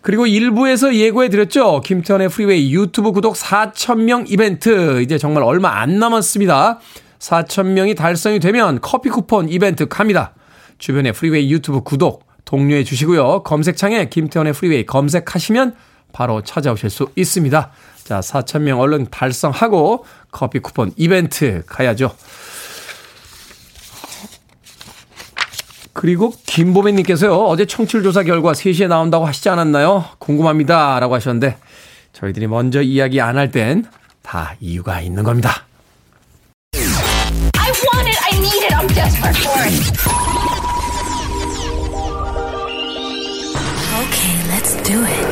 [0.00, 1.80] 그리고 일부에서 예고해드렸죠.
[1.82, 5.00] 김태훈의 프리웨이 유튜브 구독 4,000명 이벤트.
[5.02, 6.78] 이제 정말 얼마 안 남았습니다.
[7.18, 10.34] 4,000명이 달성이 되면 커피 쿠폰 이벤트 갑니다.
[10.78, 13.42] 주변에 프리웨이 유튜브 구독 독려해 주시고요.
[13.44, 15.74] 검색창에 김태훈의 프리웨이 검색하시면
[16.14, 17.70] 바로 찾아오실 수 있습니다.
[18.04, 22.14] 자, 4,000명 얼른 달성하고 커피 쿠폰 이벤트 가야죠.
[25.92, 30.04] 그리고 김보배님께서요, 어제 청취율 조사 결과 3시에 나온다고 하시지 않았나요?
[30.18, 30.98] 궁금합니다.
[31.00, 31.56] 라고 하셨는데,
[32.12, 33.84] 저희들이 먼저 이야기 안 할 땐
[34.22, 35.66] 다 이유가 있는 겁니다.
[43.94, 45.23] Okay, let's do it.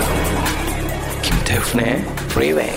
[1.52, 2.72] 김태훈의 Freeway.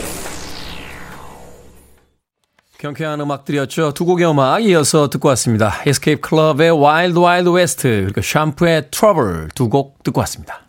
[2.77, 3.93] 경쾌한 음악들이었죠.
[3.93, 5.81] 두 곡의 음악 이어서 듣고 왔습니다.
[5.85, 10.65] 에스케이프 클럽의 Wild Wild West 그리고 샴푸의 Trouble 두 곡 듣고 왔습니다.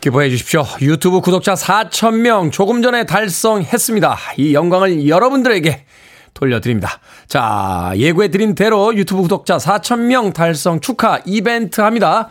[0.00, 0.64] 기뻐해 주십시오.
[0.82, 4.16] 유튜브 구독자 4,000명 조금 전에 달성했습니다.
[4.36, 5.84] 이 영광을 여러분들에게
[6.36, 7.00] 돌려드립니다.
[7.26, 12.28] 자, 예고해드린 대로 유튜브 구독자 4,000명 달성 축하 이벤트 합니다.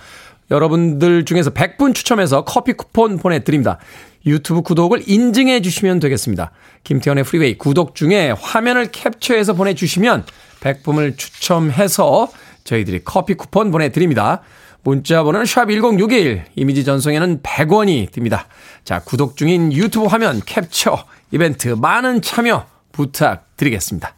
[0.51, 3.79] 여러분들 중에서 100분 추첨해서 커피 쿠폰 보내드립니다.
[4.25, 6.51] 유튜브 구독을 인증해 주시면 되겠습니다.
[6.83, 10.25] 김태훈의 프리웨이 구독 중에 화면을 캡처해서 보내주시면
[10.61, 12.29] 100분을 추첨해서
[12.63, 14.41] 저희들이 커피 쿠폰 보내드립니다.
[14.83, 18.47] 문자 번호는 샵1061 이미지 전송에는 100원이 듭니다.
[18.83, 24.13] 자, 구독 중인 유튜브 화면 캡처 이벤트 많은 참여 부탁드리겠습니다.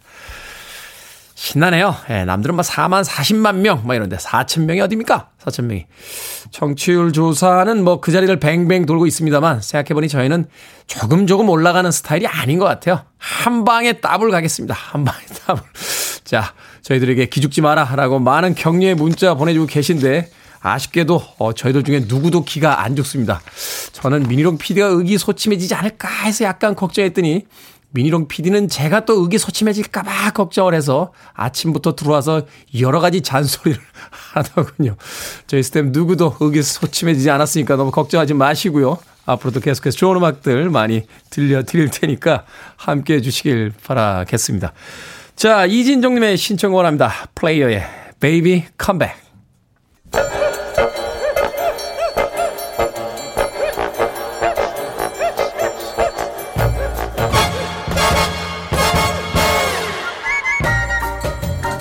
[1.36, 1.96] 신나네요.
[2.10, 5.30] 예, 남들은 막 4만 40만 명, 막 이런데 4천 명이 어딥니까?
[5.46, 5.86] 4천 명이.
[6.52, 10.48] 청취율 조사는 뭐 그 자리를 뱅뱅 돌고 있습니다만 생각해보니 저희는
[10.88, 13.04] 조금 조금 올라가는 스타일이 아닌 것 같아요.
[13.18, 14.74] 한 방에 더블 가겠습니다.
[14.74, 15.62] 한 방에 더블.
[16.24, 22.44] 자, 저희들에게 기죽지 마라 라고 많은 격려의 문자 보내주고 계신데 아쉽게도 어, 저희들 중에 누구도
[22.46, 23.42] 기가 안 죽습니다.
[23.92, 27.46] 저는 미니롱 PD가 의기소침해지지 않을까 해서 약간 걱정했더니
[27.92, 32.44] 미니롱 PD는 제가 또 의기소침해질까봐 걱정을 해서 아침부터 들어와서
[32.80, 33.82] 여러 가지 잔소리를
[34.34, 34.96] 하더군요.
[35.48, 38.98] 저희 스탭 누구도 의기소침해지지 않았으니까 너무 걱정하지 마시고요.
[39.26, 42.46] 앞으로도 계속해서 좋은 음악들 많이 들려드릴 테니까
[42.78, 44.74] 함께 해주시길 바라겠습니다.
[45.36, 47.12] 자, 이진종님의 신청을 합니다.
[47.36, 47.84] 플레이어의
[48.22, 49.28] Come Back.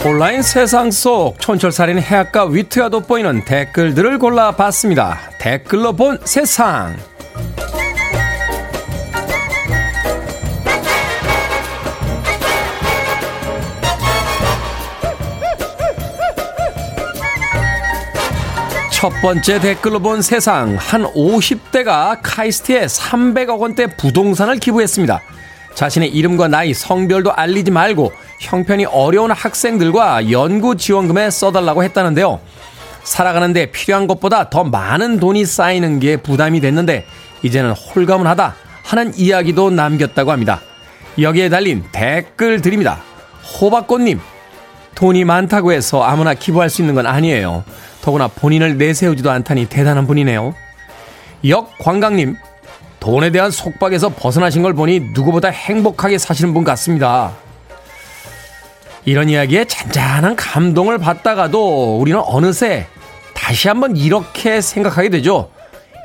[0.07, 5.19] 온라인 세상 속 촌철살인 해악과 위트가 돋보이는 댓글들을 골라봤습니다.
[5.41, 6.97] 댓글로 본 세상.
[18.93, 20.77] 첫 번째 댓글로 본 세상.
[20.77, 25.21] 한 50대가 카이스트에 300억 원대 부동산을 기부했습니다.
[25.75, 32.41] 자신의 이름과 나이, 성별도 알리지 말고 형편이 어려운 학생들과 연구 지원금에 써달라고 했다는데요.
[33.03, 37.07] 살아가는데 필요한 것보다 더 많은 돈이 쌓이는 게 부담이 됐는데
[37.43, 40.61] 이제는 홀가분하다 하는 이야기도 남겼다고 합니다.
[41.19, 42.99] 여기에 달린 댓글 드립니다.
[43.61, 44.21] 호박꽃님,
[44.95, 47.65] 돈이 많다고 해서 아무나 기부할 수 있는 건 아니에요.
[48.03, 50.55] 더구나 본인을 내세우지도 않다니 대단한 분이네요.
[51.47, 52.37] 역관광님,
[52.99, 57.33] 돈에 대한 속박에서 벗어나신 걸 보니 누구보다 행복하게 사시는 분 같습니다.
[59.07, 62.89] 이런 이야기에 잔잔한 감동을 받다가도 우리는 어느새
[63.35, 65.51] 다시 한번 이렇게 생각하게 되죠.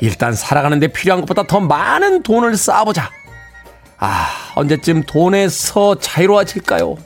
[0.02, 3.10] 일단 살아가는데 필요한 것보다 더 많은 돈을 쌓아보자.
[3.98, 6.98] 아, 언제쯤 돈에서 자유로워질까요?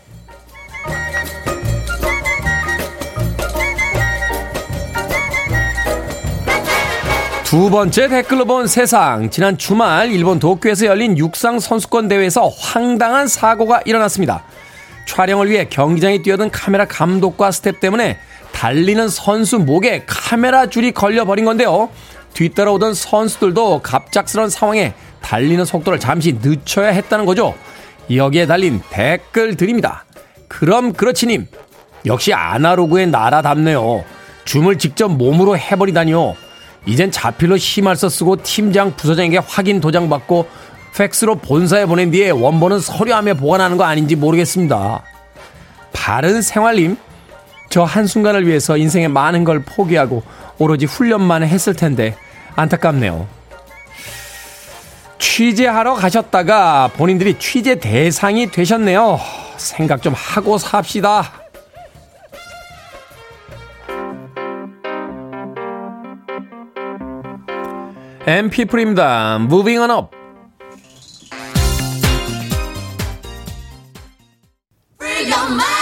[7.46, 9.30] 두 번째 댓글로 본 세상.
[9.30, 14.44] 지난 주말 일본 도쿄에서 열린 육상 선수권 대회에서 황당한 사고가 일어났습니다.
[15.06, 18.18] 촬영을 위해 경기장에 뛰어든 카메라 감독과 스텝 때문에
[18.52, 21.90] 달리는 선수 목에 카메라 줄이 걸려버린 건데요.
[22.34, 27.56] 뒤따라오던 선수들도 갑작스런 상황에 달리는 속도를 잠시 늦춰야 했다는 거죠.
[28.14, 30.06] 여기에 달린 댓글 드립니다.
[30.48, 31.48] 그럼 그렇지님.
[32.06, 34.04] 역시 아날로그의 나라답네요.
[34.46, 36.36] 줌을 직접 몸으로 해버리다니요.
[36.86, 40.48] 이젠 자필로 심할서 쓰고 팀장 부서장에게 확인 도장 받고
[40.96, 45.04] 팩스로 본사에 보낸 뒤에 원본은 서류함에 보관하는 거 아닌지 모르겠습니다.
[45.92, 46.98] 바른 생활님,
[47.70, 50.24] 저 한순간을 위해서 인생의 많은 걸 포기하고
[50.58, 52.16] 오로지 훈련만 했을 텐데
[52.56, 53.28] 안타깝네요.
[55.20, 59.20] 취재하러 가셨다가 본인들이 취재 대상이 되셨네요.
[59.58, 61.32] 생각 좀 하고 삽시다.
[68.26, 69.42] MP3입니다.
[69.42, 70.15] Moving.
[75.36, 75.75] your mind.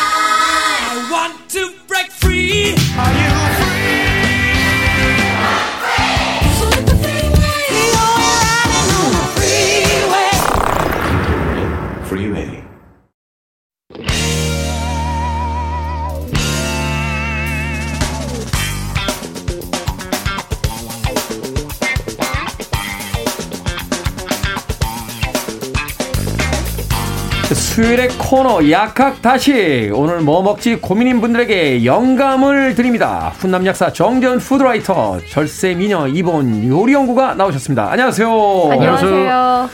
[27.54, 33.32] 수요일의 코너 약학다시 오늘 뭐 먹지 고민인 분들에게 영감을 드립니다.
[33.38, 37.92] 훈남 약사 정전 푸드라이터 절세 미녀 이본 요리연구가 나오셨습니다.
[37.92, 38.70] 안녕하세요.
[38.72, 39.70] 안녕하세요.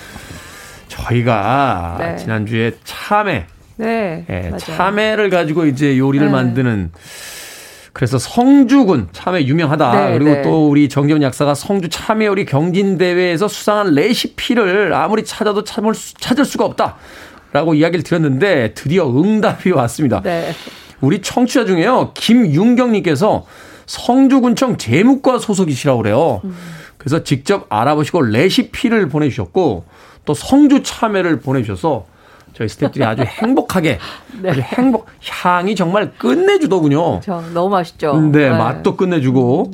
[0.87, 2.15] 저희가 네.
[2.17, 3.45] 지난주에 참외
[3.77, 4.25] 네.
[4.29, 4.57] 예, 맞아요.
[4.57, 6.31] 참외를 가지고 이제 요리를 네.
[6.31, 6.91] 만드는
[7.93, 9.91] 그래서 성주군 참외 유명하다.
[10.09, 10.41] 네, 그리고 네.
[10.41, 16.13] 또 우리 정재훈 약사가 성주 참외 요리 경진 대회에서 수상한 레시피를 아무리 찾아도 참을 수-
[16.15, 16.95] 찾을 수가 없다
[17.51, 20.21] 라고 이야기를 드렸는데 드디어 응답이 왔습니다.
[20.21, 20.53] 네.
[21.01, 22.11] 우리 청취자 중에요.
[22.13, 23.45] 김윤경님께서
[23.85, 26.41] 성주군청 재무과 소속이시라고 그래요.
[26.97, 29.85] 그래서 직접 알아보시고 레시피를 보내주셨고
[30.25, 32.05] 또 성주 참외를 보내주셔서
[32.53, 33.99] 저희 스태프들이 아주 행복하게
[34.45, 37.21] 아주 행복 향이 정말 끝내주더군요.
[37.21, 38.19] 저 너무 맛있죠.
[38.31, 39.71] 네, 맛도 끝내주고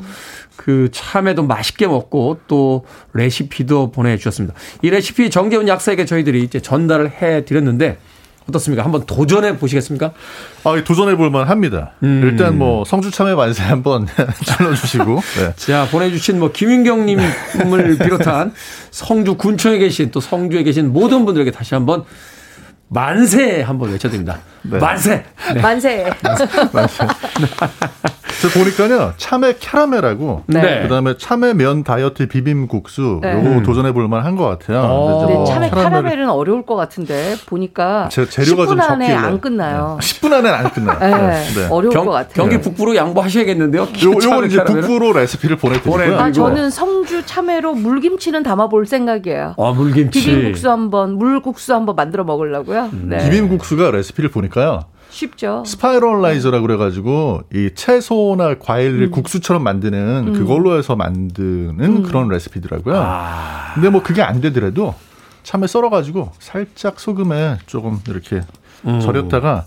[0.56, 4.56] 그 참외도 맛있게 먹고 또 레시피도 보내주셨습니다.
[4.82, 7.98] 이 레시피 정재훈 약사에게 저희들이 이제 전달을 해드렸는데
[8.48, 8.84] 어떻습니까?
[8.84, 10.14] 한번 도전해 보시겠습니까?
[10.64, 11.94] 아, 도전해 볼만 합니다.
[12.04, 12.22] 음.
[12.24, 14.08] 일단 뭐 성주 참외 만세 한번
[14.46, 15.16] 질러 주시고.
[15.40, 15.54] 네.
[15.56, 18.54] 자, 보내 주신 뭐 김윤경 님을 비롯한
[18.92, 22.04] 성주 군청에 계신 또 성주에 계신 모든 분들에게 다시 한번
[22.88, 24.40] 만세 한번 외쳐 드립니다.
[24.72, 24.80] 네.
[24.80, 25.24] 만세!
[25.54, 25.62] 네.
[25.62, 26.06] 만세.
[28.42, 30.82] 저 보니까요 참외 캐러멜하고 네.
[30.84, 33.32] 그 다음에 참외 면 다이어트 비빔국수 네.
[33.34, 33.64] 요거 음.
[33.64, 34.82] 도전해 볼 만 한 것 같아요.
[34.84, 35.20] 어.
[35.20, 39.14] 근데 네, 뭐 참외 캐러멜을 카라멜은 어려울 것 같은데 보니까 제 재료가 10분 좀 안에.
[39.14, 39.98] 안 끝나요.
[40.02, 41.00] 10분 안에는 안 끝나요.
[41.00, 41.68] 네, 네.
[41.70, 42.34] 어려울 경, 것 같아요.
[42.36, 43.84] 경기 북부로 양보하셔야겠는데요.
[43.84, 46.06] 요, 요건 이제 북부로 레시피를 보내드리고요.
[46.06, 49.56] 보내- 아, 저는 성주 참외로 물김치는 담아볼 생각이에요.
[49.58, 50.20] 아, 물김치.
[50.24, 52.90] 비빔국수 한 번 물국수 한번 만들어 먹으려고요.
[52.92, 53.18] 네.
[53.30, 54.86] 비빔국수가 레시피를 보니까 요.
[55.10, 55.64] 쉽죠.
[55.66, 58.56] spiralizer라고 그래가지고 이 채소나 음.
[58.60, 62.04] 과일을 국수처럼 만드는 그걸로 해서 만드는 음.
[62.04, 62.96] 그런 레시피더라고요.
[62.98, 63.72] 아.
[63.76, 64.94] 근데 뭐 그게 안 되더라도
[65.44, 68.42] 참외 썰어가지고 살짝 소금에 조금 이렇게
[68.86, 69.00] 음.
[69.00, 69.66] 절였다가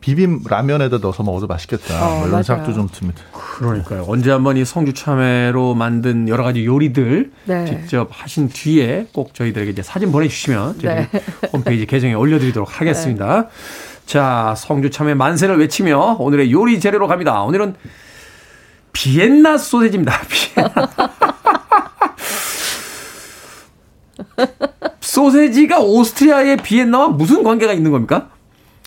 [0.00, 2.06] 비빔 라면에다 넣어서 먹어도 맛있겠다.
[2.06, 2.42] 어, 뭐 이런 맞아요.
[2.44, 3.22] 생각도 좀 듭니다.
[3.32, 4.04] 그러니까요.
[4.06, 7.64] 언제 한번 이 성주 참외로 만든 여러 가지 요리들 네.
[7.64, 11.10] 직접 하신 뒤에 꼭 저희들에게 이제 사진 보내주시면 저희 네.
[11.52, 13.48] 홈페이지 계정에 올려드리도록 하겠습니다.
[14.06, 17.42] 자, 성주 참외 만세를 외치며 오늘의 요리 재료로 갑니다.
[17.42, 17.74] 오늘은
[18.92, 20.12] 비엔나 소세지입니다.
[20.30, 20.74] 비엔나.
[25.00, 28.28] 소세지가 오스트리아의 비엔나와 무슨 관계가 있는 겁니까?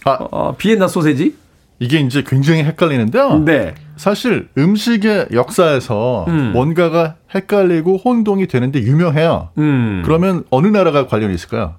[0.05, 1.35] 아, 어, 비엔나 소세지?
[1.79, 3.39] 이게 이제 굉장히 헷갈리는데요.
[3.39, 3.75] 네.
[3.97, 6.51] 사실 음식의 역사에서 음.
[6.53, 9.49] 뭔가가 헷갈리고 혼동이 되는데 유명해요.
[9.57, 10.01] 음.
[10.05, 11.75] 그러면 어느 나라가 관련이 있을까요?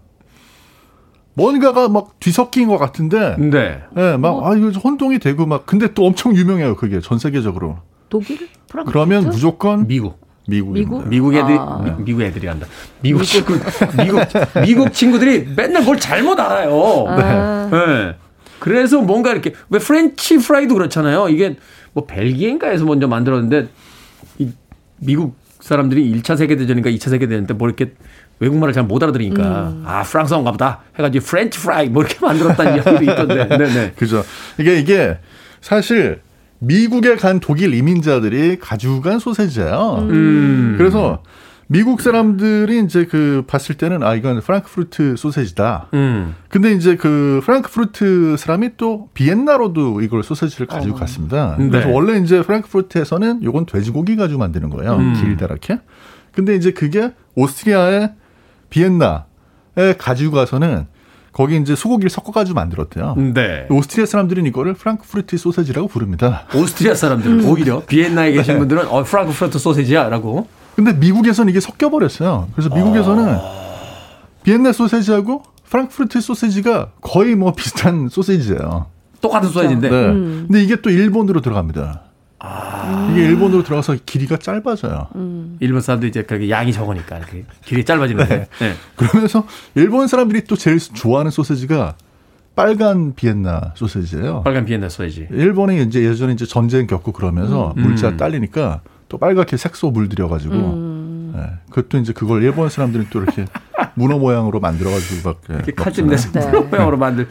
[1.45, 3.81] 뭔가가 막 뒤섞인 것 같은데, 네.
[3.97, 7.79] 예, 막, 아, 이거 혼동이 되고 막, 근데 또 엄청 유명해요, 그게, 전 세계적으로.
[8.11, 8.49] 독일?
[8.69, 8.91] 프랑스?
[8.93, 10.21] 그러면 무조건 미국.
[10.47, 10.91] 미국입니다.
[10.91, 11.09] 미국?
[11.09, 11.81] 미국 애들이 아.
[11.85, 12.67] 미- 미국 애들이 한다.
[13.01, 13.55] 미국 친구
[14.03, 14.21] 미국
[14.65, 17.05] 미국 친구들이 맨날 뭘 잘못 알아요.
[17.09, 17.69] 아.
[17.71, 18.17] 네.
[18.59, 21.29] 그래서 뭔가 이렇게 왜 프렌치 프라이도 그렇잖아요.
[21.29, 21.57] 이게
[21.93, 23.69] 뭐 벨기에인가에서 먼저 만들었는데
[24.39, 24.51] 이
[24.99, 27.93] 미국 사람들이 1차 세계 대전인가 2차 세계 대전 때 뭐 이렇게
[28.41, 33.49] 외국말을 잘 못 알아들으니까 아 프랑스어인가 보다 해가지고 프렌치 프라이 뭐 이렇게 만들었다는 이야기도 있던데.
[33.57, 33.93] 네네.
[33.97, 34.25] 그죠.
[34.59, 35.19] 이게, 이게,
[35.61, 36.21] 사실,
[36.59, 40.07] 미국에 간 독일 이민자들이 가지고 간 소세지예요.
[40.11, 40.75] 음.
[40.79, 41.23] 그래서,
[41.73, 45.87] 미국 사람들이 이제 그 봤을 때는 아 이건 프랑크푸르트 소세지다.
[45.95, 46.35] 음.
[46.49, 51.55] 근데 이제 그 프랑크푸르트 사람이 또 비엔나로도 이걸 소세지를 가지고 갔습니다.
[51.57, 51.95] 그래서 네.
[51.95, 54.97] 원래 이제 프랑크푸르트에서는 요건 돼지고기 가지고 만드는 거예요.
[54.97, 55.15] 음.
[55.15, 55.79] 길다랗게.
[56.33, 58.15] 근데 이제 그게 오스트리아의
[58.71, 60.87] 비엔나에 가지고 가서는
[61.33, 63.15] 거기 이제 소고기를 섞어 가지고 만들었대요.
[63.35, 63.67] 네.
[63.71, 66.47] 오스트리아 사람들은 이거를 프랑크푸르트 소세지라고 부릅니다.
[66.55, 70.49] 오스트리아 사람들은 오히려 비엔나에 계신 분들은 어 프랑크푸르트 소세지야라고.
[70.75, 72.49] 근데 미국에서는 이게 섞여 버렸어요.
[72.55, 73.39] 그래서 미국에서는
[74.43, 78.87] 비엔나 소세지하고 프랑크푸르트 소세지가 거의 뭐 비슷한 소세지예요.
[79.21, 79.89] 똑같은 소세지인데.
[79.89, 79.97] 네.
[79.97, 80.45] 음.
[80.49, 82.03] 근데 이게 또 일본으로 들어갑니다.
[82.41, 83.09] 아.
[83.13, 85.09] 이게 일본으로 들어가서 길이가 짧아져요.
[85.61, 88.49] 일본 사람들 이제 그렇게 양이 적으니까 이렇게 길이 짧아지는데.
[88.61, 88.75] 네.
[88.97, 91.97] 그러면서 일본 사람들이 또 제일 좋아하는 소세지가
[92.57, 94.43] 빨간 비엔나 소세지예요.
[94.43, 95.29] 빨간 비엔나 소세지.
[95.31, 97.83] 일본이 이제 예전에 이제 전쟁 겪고 그러면서 음.
[97.83, 101.33] 물자 딸리니까 또 빨갛게 색소 물들여가지고 음.
[101.37, 101.43] 네.
[101.71, 103.45] 그것도 이제 그걸 일본 사람들이 또 이렇게
[103.95, 106.07] 문어 모양으로 만들어가지고 막 예, 이렇게 칼집.
[106.07, 106.51] 내서 네.
[106.51, 107.29] 모양으로 만들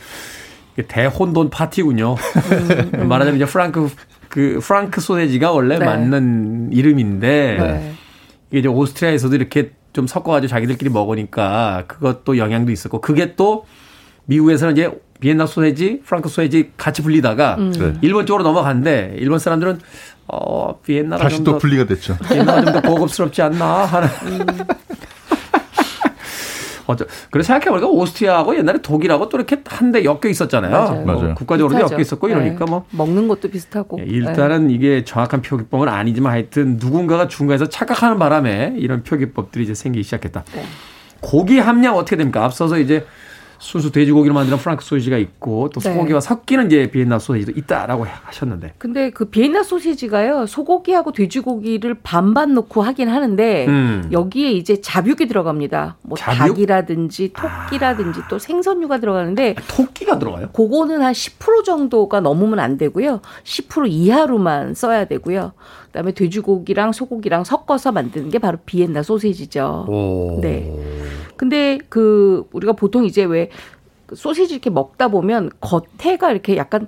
[0.73, 2.15] 이게 대혼돈 파티군요.
[3.07, 3.89] 말하자면 이제 프랑크
[4.29, 5.85] 그 프랑크 소세지가 원래 네.
[5.85, 7.93] 맞는 이름인데 네.
[8.49, 13.65] 이게 이제 오스트리아에서도 이렇게 좀 섞어가지고 자기들끼리 먹으니까 그것도 영향도 있었고 그게 또
[14.25, 17.93] 미국에서는 이제 비엔나 소세지, 프랑크 소세지 같이 불리다가 네.
[18.01, 19.79] 일본 쪽으로 넘어갔는데 일본 사람들은
[20.27, 22.15] 어 비엔나가 다시 좀또더 분리가 됐죠.
[22.29, 24.07] 비엔나가 좀 더 고급스럽지 않나 하는
[26.89, 30.71] 어쩌, 그래서 생각해보니까 오스트리아하고 옛날에 독일하고 또 이렇게 한데 엮여 있었잖아요.
[30.71, 31.01] 맞아요.
[31.05, 31.35] 뭐 맞아요.
[31.35, 31.79] 국가적으로도.
[31.85, 32.71] 엮여 있었고 이러니까 네.
[32.71, 33.99] 뭐 먹는 것도 비슷하고.
[33.99, 40.01] 예, 일단은 이게 정확한 표기법은 아니지만 하여튼 누군가가 중간에서 착각하는 바람에 이런 표기법들이 이제 생기기
[40.03, 40.43] 시작했다.
[40.55, 40.63] 네.
[41.21, 42.43] 고기 함량 어떻게 됩니까?
[42.43, 43.05] 앞서서 이제
[43.59, 45.91] 순수 돼지고기로 만드는 프랑크 소시지가 있고 또 네.
[45.91, 48.73] 소고기와 섞이는 이제 비엔나 소시지도 있다라고 하셨는데.
[48.77, 54.09] 근데 그 비엔나 소시지가요 소고기하고 돼지고기를 반반 넣고 하긴 하는데 음.
[54.11, 55.97] 여기에 이제 자육이 들어갑니다.
[56.01, 56.17] 뭐?
[56.21, 56.33] 아.
[56.33, 60.49] 닭이라든지 토끼라든지 또 생선류가 들어가는데 토끼가 들어가요?
[60.51, 63.21] 그거는 한 10% 정도가 넘으면 안 되고요.
[63.43, 65.51] 10% 이하로만 써야 되고요.
[65.89, 69.85] 그다음에 돼지고기랑 소고기랑 섞어서 만드는 게 바로 비엔나 소시지죠.
[69.87, 70.39] 오.
[70.41, 70.71] 네.
[71.35, 73.49] 근데 그 우리가 보통 이제 왜
[74.13, 76.87] 소시지 이렇게 먹다 보면 겉에가 이렇게 약간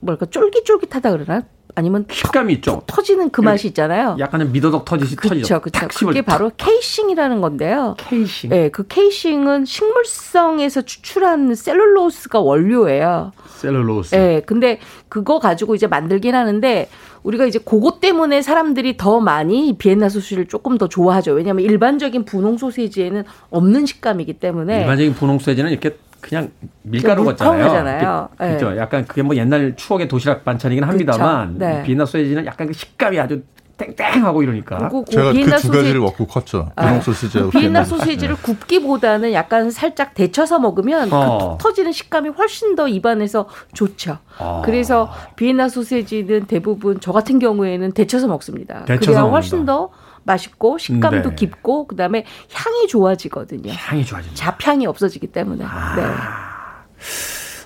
[0.00, 1.42] 뭐랄까 쫄깃쫄깃하다 그러나
[1.74, 2.82] 아니면 식감이 있죠.
[2.86, 4.16] 터지는 그 맛이 있잖아요.
[4.18, 5.60] 약간은 미더덕 터지시 터지죠.
[5.60, 6.22] 그렇죠, 그게.
[6.22, 7.94] 바로 케이싱이라는 건데요.
[7.98, 8.50] 케이싱.
[8.50, 13.32] 네, 그 케이싱은 식물성에서 추출한 셀룰로스가 원료예요.
[13.56, 14.14] 셀룰로스.
[14.16, 16.88] 예, 근데 그거 가지고 이제 만들긴 하는데
[17.22, 21.32] 우리가 이제 그것 때문에 사람들이 더 많이 비엔나 소시지를 조금 더 좋아하죠.
[21.32, 26.50] 왜냐하면 일반적인 분홍 소시지에는 없는 식감이기 때문에 일반적인 분홍 소시지는 이렇게 그냥
[26.82, 28.28] 밀가루 같잖아요.
[28.38, 28.58] 네.
[28.78, 31.58] 약간 그게 뭐 옛날 추억의 도시락 반찬이긴 합니다만.
[31.58, 31.80] 네.
[31.80, 33.42] 이 비엔나 소시지는 약간 그 식감이 아주
[33.76, 34.88] 땡땡하고 이러니까.
[34.88, 36.70] 그 제가 비엔나 그두 소시지 가지를 먹고 컸죠.
[36.76, 41.38] 분홍 소시지하고 비엔나 비엔나 소시지를 굽기보다는 약간 살짝 데쳐서 먹으면 어.
[41.38, 44.18] 그톡 터지는 식감이 훨씬 더 입안에서 좋죠.
[44.38, 44.62] 아.
[44.64, 48.84] 그래서 비엔나 소시지는 대부분 저 같은 경우에는 데쳐서 먹습니다.
[48.84, 49.34] 데쳐서 그래야 먹는다.
[49.34, 49.90] 훨씬 더
[50.24, 51.34] 맛있고 식감도 네.
[51.36, 53.72] 깊고 그다음에 향이 좋아지거든요.
[53.72, 54.34] 향이 좋아진다.
[54.36, 55.64] 잡향이 없어지기 때문에.
[55.66, 55.94] 아.
[55.96, 56.02] 네.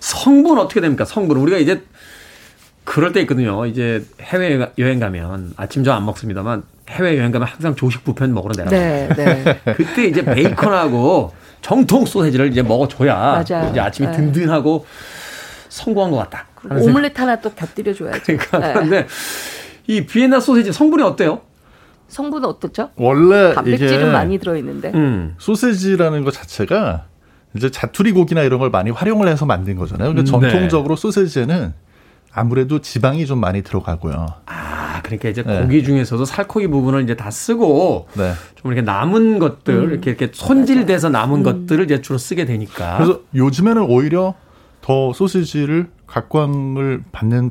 [0.01, 1.05] 성분 어떻게 됩니까?
[1.05, 1.83] 성분 우리가 이제
[2.85, 3.67] 그럴 때 있거든요.
[3.67, 8.55] 이제 해외 여행 가면 아침 저 안 먹습니다만 해외 여행 가면 항상 조식 뷔페 먹으러
[8.55, 8.71] 내려.
[8.71, 9.61] 네, 네.
[9.77, 13.71] 그때 이제 베이컨하고 정통 소세지를 이제 먹어줘야 맞아요.
[13.71, 14.17] 이제 아침이 네.
[14.17, 14.87] 든든하고
[15.69, 16.47] 성공한 것 같다.
[16.71, 18.21] 오믈렛 하나 또 곁들여 줘야죠.
[18.39, 18.73] 그러니까 네.
[18.73, 19.07] 그런데
[19.89, 21.41] 이 비엔나 소세지 성분이 어때요?
[22.09, 22.91] 성분은 어떻죠?
[22.97, 24.93] 원래 단백질은 이게 많이 들어 있는데.
[24.95, 25.35] 음.
[25.39, 27.07] 소세지라는 것 자체가
[27.57, 30.15] 이제 자투리 고기나 이런 걸 많이 활용을 해서 만든 거잖아요.
[30.15, 30.31] 근데 음, 네.
[30.31, 31.73] 전통적으로 소세지에는
[32.33, 34.27] 아무래도 지방이 좀 많이 들어가고요.
[34.45, 35.63] 아, 그러니까 이제 네.
[35.63, 38.33] 고기 중에서도 살코기 부분을 이제 다 쓰고 네.
[38.57, 39.91] 좀 이렇게 남은 것들 음.
[39.91, 42.99] 이렇게 이렇게 손질돼서 남은 것들을 이제 주로 쓰게 되니까.
[42.99, 44.35] 그래서 요즘에는 오히려
[44.87, 47.51] 더 소시지를 각광을 받는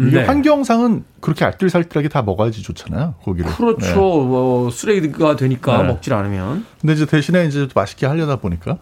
[0.00, 0.24] 이게 네.
[0.24, 3.16] 환경상은 그렇게 알뜰살뜰하게 다 먹어야지 좋잖아요.
[3.20, 3.50] 고기를.
[3.50, 3.86] 그렇죠.
[3.86, 3.96] 네.
[3.98, 5.88] 뭐 쓰레기가 되니까 네.
[5.88, 6.64] 먹질 않으면.
[6.80, 8.78] 근데 이제 대신에 이제 맛있게 하려다 보니까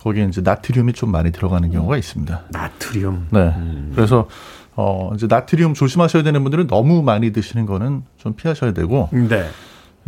[0.00, 2.46] 거기에 이제 나트륨이 좀 많이 들어가는 경우가 있습니다.
[2.50, 3.28] 나트륨.
[3.30, 3.54] 네.
[3.94, 4.26] 그래서
[4.74, 9.48] 어 이제 나트륨 조심하셔야 되는 분들은 너무 많이 드시는 거는 좀 피하셔야 되고 네.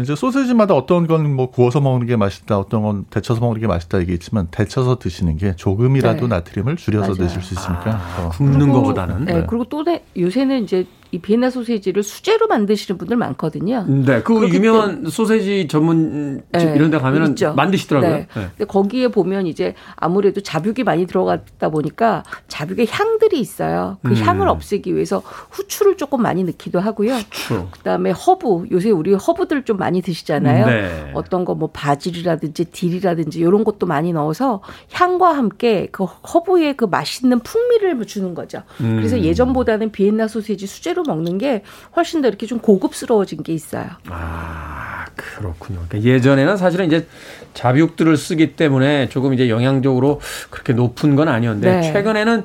[0.02, 4.00] 이제 소세지마다 어떤 건 뭐 구워서 먹는 게 맛있다, 어떤 건 데쳐서 먹는 게 맛있다
[4.00, 6.26] 얘기했지만 데쳐서 드시는 게 조금이라도 네.
[6.36, 7.14] 나트륨을 줄여서 맞아요.
[7.28, 9.24] 드실 수 있으니까 더 굽는 거보다는.
[9.26, 13.84] 네, 그리고 또 네, 요새는 이제 이 비엔나 소시지를 수제로 만드시는 분들 많거든요.
[13.86, 17.54] 네, 그 유명한 소세지 전문 집 네, 이런 데 가면은 있죠.
[17.54, 18.10] 만드시더라고요.
[18.10, 18.26] 네.
[18.34, 18.48] 네.
[18.56, 23.98] 근데 거기에 보면 이제 아무래도 자육이 많이 들어갔다 보니까 자육의 향들이 있어요.
[24.02, 24.14] 그 음.
[24.16, 27.14] 향을 없애기 위해서 후추를 조금 많이 넣기도 하고요.
[27.14, 27.68] 후추.
[27.70, 30.66] 그다음에 허브 요새 우리 허브들 좀 많이 드시잖아요.
[30.66, 31.10] 네.
[31.14, 37.40] 어떤 거 뭐 바질이라든지 딜이라든지 이런 것도 많이 넣어서 향과 함께 그 허브의 그 맛있는
[37.40, 38.62] 풍미를 주는 거죠.
[38.80, 38.96] 음.
[38.96, 41.62] 그래서 예전보다는 비엔나 소시지 수제 로 먹는 게
[41.96, 43.86] 훨씬 더 이렇게 좀 고급스러워진 게 있어요.
[44.08, 45.80] 아, 그렇군요.
[45.88, 47.06] 그러니까 예전에는 사실은 이제
[47.54, 50.20] 잡육들을 쓰기 때문에 조금 이제 영양적으로
[50.50, 51.92] 그렇게 높은 건 아니었는데 네.
[51.92, 52.44] 최근에는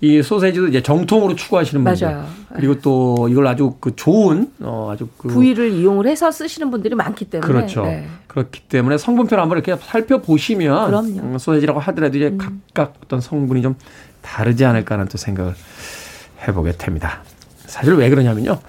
[0.00, 2.26] 이 소세지도 이제 정통으로 추구하시는 분들 맞아요.
[2.54, 7.24] 그리고 또 이걸 아주 그 좋은 어 아주 그 부위를 이용을 해서 쓰시는 분들이 많기
[7.24, 7.84] 때문에 그렇죠.
[7.84, 8.06] 네.
[8.26, 11.20] 그렇기 때문에 성분표를 한번 이렇게 살펴보시면 그럼요.
[11.20, 13.76] 음, 소세지라고 하더라도 이제 각각 어떤 성분이 좀
[14.20, 15.54] 다르지 않을까 하는 또 생각을
[16.46, 17.22] 해보게 됩니다.
[17.74, 18.60] 사실 왜 그러냐면요.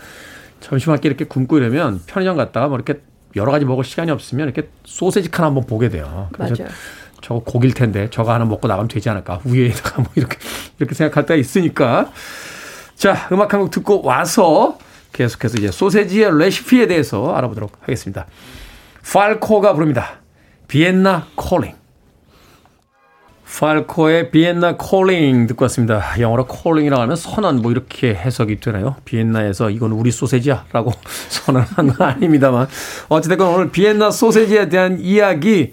[0.61, 3.01] 점심학기 이렇게 굶고 이러면 편의점 갔다가 뭐 이렇게
[3.35, 6.27] 여러 가지 먹을 시간이 없으면 이렇게 소세지 칸 한번 보게 돼요.
[6.31, 6.73] 그래서 맞아요.
[7.21, 9.41] 저거 고길 텐데 저거 하나 먹고 나가면 되지 않을까.
[9.45, 10.39] 위에다가 뭐 이렇게
[10.79, 12.11] 이렇게 생각할 때가 있으니까.
[12.95, 14.79] 자, 음악 한 곡 듣고 와서
[15.13, 18.25] 계속해서 이제 소세지의 레시피에 대해서 알아보도록 하겠습니다.
[19.03, 20.19] 팔코가 부릅니다.
[20.67, 21.75] Vienna Calling.
[23.45, 26.19] 팔코의 Vienna Calling 듣고 왔습니다.
[26.19, 28.95] 영어로 calling이라고 하면 선언 뭐 이렇게 해석이 되나요?
[29.05, 30.91] 비엔나에서 이건 우리 소세지야 라고
[31.29, 32.67] 선언한 건 아닙니다만
[33.07, 35.71] 어찌됐건 오늘 비엔나 소세지에 대한 이야기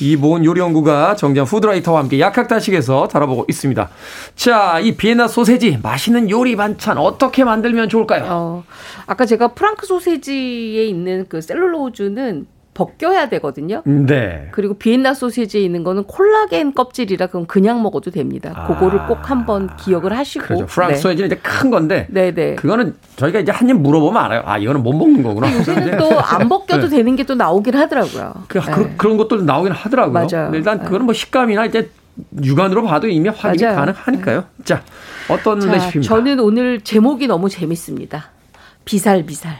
[0.00, 3.88] 이보은 요리연구가 정장 푸드라이터와 함께 약학다식에서 다뤄보고 있습니다.
[4.34, 8.24] 자, 이 비엔나 소세지 맛있는 요리 반찬 어떻게 만들면 좋을까요?
[8.28, 8.64] 어,
[9.06, 13.82] 아까 제가 프랑크 소세지에 있는 그 셀룰로즈는 벗겨야 되거든요.
[13.84, 14.48] 네.
[14.52, 18.64] 그리고 비엔나 소시지에 있는 거는 콜라겐 껍질이라 그럼 그냥 먹어도 됩니다.
[18.66, 20.42] 그거를 꼭 한번 기억을 하시고.
[20.44, 20.46] 아.
[20.48, 20.66] 그렇죠.
[20.66, 21.00] 프랑스 네.
[21.00, 22.06] 소시지는 이제 큰 건데.
[22.10, 22.54] 네네.
[22.54, 24.42] 그거는 저희가 이제 한 입 물어보면 알아요.
[24.46, 25.54] 아, 이거는 못 먹는 거구나.
[25.54, 26.96] 요새는 또 안 벗겨도 네.
[26.96, 28.32] 되는 게 또 나오긴 하더라고요.
[28.48, 28.94] 그, 네.
[28.96, 30.12] 그, 런 것도 나오긴 하더라고요.
[30.26, 30.50] 맞아요.
[30.54, 31.90] 일단 그거는 뭐 식감이나 이제
[32.42, 33.76] 육안으로 봐도 이미 확인이 맞아요.
[33.76, 34.44] 가능하니까요.
[34.64, 34.82] 자,
[35.28, 36.14] 어떤 자, 레시피입니까?
[36.14, 38.30] 저는 오늘 제목이 너무 재밌습니다.
[38.84, 39.58] 비살비살.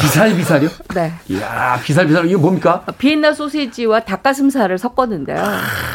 [0.00, 0.70] 비살비살이요?
[0.94, 1.12] 네.
[1.28, 2.84] 이야, 비살비살 이거 뭡니까?
[2.98, 5.42] 비엔나 소시지와 닭가슴살을 섞었는데요.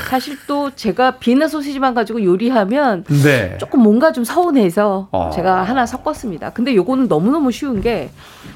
[0.10, 3.58] 사실 또 제가 비엔나 소시지만 가지고 요리하면 네.
[3.60, 5.32] 조금 뭔가 좀 서운해서 아.
[5.34, 6.52] 제가 하나 섞었습니다.
[6.52, 8.10] 근데 요거는 너무너무 쉬운 게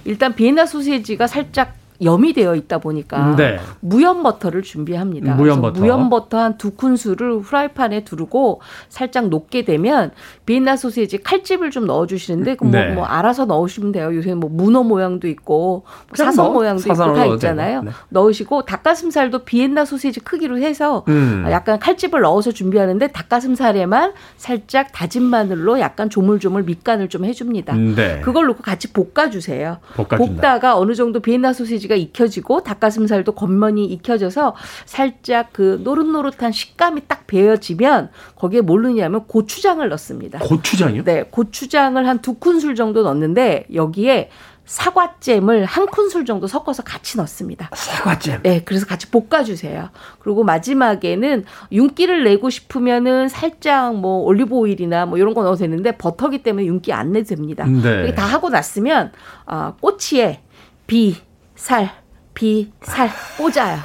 [0.05, 3.59] 일단 비엔나 소시지가 살짝 염이 되어 있다 보니까 네.
[3.79, 5.35] 무염 버터를 준비합니다.
[5.35, 5.79] 무염 그래서 버터.
[5.79, 10.11] 무염 버터 한 두 큰술을 후라이팬에 두르고 살짝 녹게 되면
[10.45, 12.93] 비엔나 소시지 칼집을 좀 넣어 주시는데 그뭐 네.
[12.93, 14.15] 뭐 알아서 넣으시면 돼요.
[14.15, 17.83] 요새 뭐 문어 모양도 있고 뭐 그냥 사선 뭐 모양도 있고 다 있잖아요.
[17.83, 17.91] 네.
[18.09, 21.45] 넣으시고 닭가슴살도 비엔나 소시지 크기로 해서 음.
[21.49, 27.73] 약간 칼집을 넣어서 준비하는데 닭가슴살에만 살짝 다진 마늘로 약간 조물조물 밑간을 좀 해 줍니다.
[27.73, 28.19] 네.
[28.21, 29.77] 그걸 넣고 같이 볶아 주세요.
[29.95, 30.17] 볶아준다.
[30.17, 34.55] 볶다가 어느 정도 비엔나 소시지 가 익혀지고 닭가슴살도 겉면이 익혀져서
[34.85, 40.39] 살짝 그 노릇노릇한 식감이 딱 배어지면 거기에 뭘 넣냐면 고추장을 넣습니다.
[40.39, 41.03] 고추장이요?
[41.03, 44.29] 네, 고추장을 한 두 큰술 정도 넣는데 여기에
[44.65, 47.69] 사과잼을 한 큰술 정도 섞어서 같이 넣습니다.
[47.73, 48.41] 사과잼.
[48.43, 49.89] 네, 그래서 같이 볶아주세요.
[50.19, 56.43] 그리고 마지막에는 윤기를 내고 싶으면은 살짝 뭐 올리브 오일이나 뭐 이런 거 넣어도 되는데 버터기
[56.43, 57.65] 때문에 윤기 안 내도 됩니다.
[57.65, 58.15] 네.
[58.15, 59.11] 다 하고 났으면
[59.45, 60.39] 아, 꼬치에
[60.87, 61.17] 비,
[61.63, 61.89] 살,
[62.33, 63.77] 비, 살 꽂아요.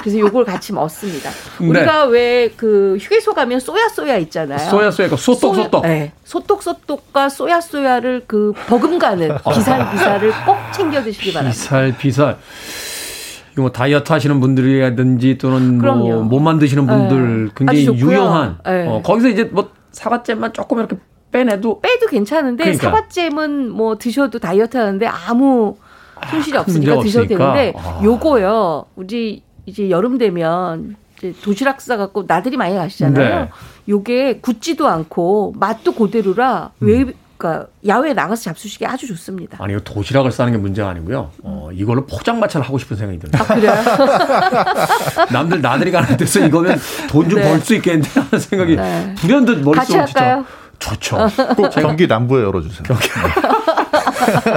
[0.00, 1.30] 그래서 요걸 같이 먹습니다.
[1.58, 1.66] 네.
[1.66, 4.60] 우리가 왜그 휴게소 가면 쏘야 쏘야 있잖아요.
[4.70, 5.82] 소야 소야 소떡 소떡.
[5.82, 6.12] 네.
[6.22, 11.52] 소떡 소떡과 쏘야 쏘야를 그 버금가는 비살 비살을 꼭 챙겨 드시기 바랍니다.
[11.60, 12.38] 비살 비살.
[13.56, 16.22] 뭐 다이어트 하시는 분들이라든지 또는 뭐.
[16.22, 17.50] 못 만드시는 분들 네.
[17.56, 17.86] 굉장히.
[18.00, 18.58] 유용한.
[18.64, 18.86] 네.
[18.86, 20.96] 어, 거기서 이제 뭐 사과잼만 조금 이렇게
[21.32, 22.90] 빼내도 빼도 괜찮은데 그러니까.
[22.90, 25.76] 사과잼은 뭐 드셔도 다이어트 하는데 아무
[26.30, 27.26] 손실이 큰 없으니까 드셔도.
[27.26, 28.00] 되는데 아.
[28.02, 28.86] 요거요.
[28.96, 33.40] 우리 이제 여름 되면 이제 도시락 싸 갖고 나들이 많이 가시잖아요.
[33.44, 33.50] 네.
[33.88, 36.86] 요게 굳지도 않고 맛도 그대로라 음.
[36.86, 37.04] 외
[37.38, 39.58] 그러니까 야외에 나가서 잡수시기 아주 좋습니다.
[39.60, 41.30] 아니 이거 도시락을 싸는 게 문제가 아니고요.
[41.44, 43.44] 어, 이걸로 포장마차를 하고 싶은 생각이 듭니다.
[43.44, 43.74] 아, 그래요?
[45.30, 47.48] 남들 나들이 가는 데서 이거면 돈좀 네.
[47.48, 49.14] 벌수 있겠는데 하는 생각이 네.
[49.18, 50.44] 불현듯 머릿속에 진짜 할까요?
[50.78, 51.18] 좋죠.
[51.56, 52.82] 꼭 경기 남부에 열어주세요.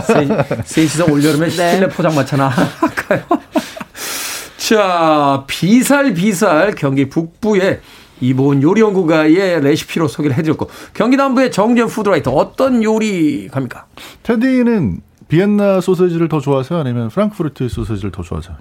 [0.05, 1.72] 세- 셋이서 올여름에 네.
[1.72, 3.24] 실내 포장마차나 할까요?
[4.57, 7.80] 자, 비살 비살 경기 북부의
[8.22, 13.86] 이보은 요리연구가의 레시피로 소개를 해드렸고 경기 남부의 정전 푸드라이터 어떤 요리 갑니까?
[14.24, 16.80] 테디는 비엔나 소세지를 더 좋아하세요?
[16.80, 18.57] 아니면 프랑크푸르트 소세지를 더 좋아하세요?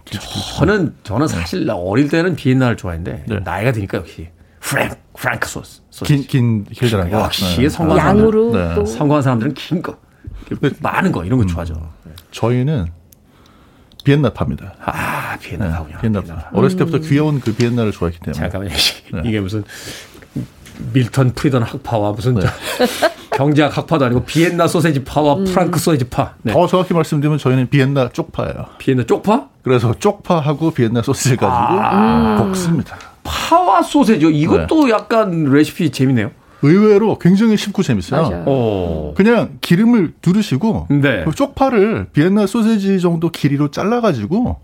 [0.58, 3.40] 저는 저는 사실 어릴 때는 비엔나를 좋아했는데 네.
[3.44, 4.28] 나이가 드니까 역시
[4.60, 5.80] 프랭크 프랑크 소스.
[5.90, 6.26] 소시지.
[6.28, 7.12] 긴, 긴, 길잖아요.
[7.18, 7.68] 역시 네.
[7.68, 8.74] 성공한 양으로 네.
[8.74, 9.96] 또 성공한 사람들은 긴 거,
[10.80, 11.74] 많은 거 이런 거 좋아하죠.
[12.30, 12.86] 저희는
[14.04, 14.74] 비엔나파입니다.
[14.84, 15.98] 아 비엔나파군요.
[16.00, 16.50] 비엔나파.
[16.52, 17.02] 어렸을 때부터 음.
[17.02, 18.38] 귀여운 그 비엔나를 좋아했기 때문에.
[18.38, 18.72] 잠깐만요.
[19.14, 19.22] 네.
[19.28, 19.64] 이게 무슨
[20.92, 22.42] 밀턴 프리드먼 학파와 무슨 네.
[22.42, 22.50] 저
[23.36, 25.44] 경제학 학파도 아니고 비엔나 소세지 파와 음.
[25.44, 26.34] 프랑크 소세지 파.
[26.42, 26.52] 네.
[26.52, 28.66] 더 정확히 말씀드리면 저희는 비엔나 쪽파예요.
[28.78, 29.48] 비엔나 쪽파?
[29.62, 32.36] 그래서 쪽파하고 비엔나 소시지를 가지고 아.
[32.38, 32.96] 볶습니다.
[33.22, 34.30] 파와 소세지요.
[34.30, 34.92] 이것도 네.
[34.92, 36.30] 약간 레시피 재밌네요.
[36.62, 38.22] 의외로 굉장히 쉽고 재밌어요.
[38.22, 38.44] 맞아요.
[38.44, 39.14] 오.
[39.16, 41.24] 그냥 기름을 두르시고 네.
[41.24, 44.56] 그 쪽파를 비엔나 소세지 정도 길이로 잘라가지고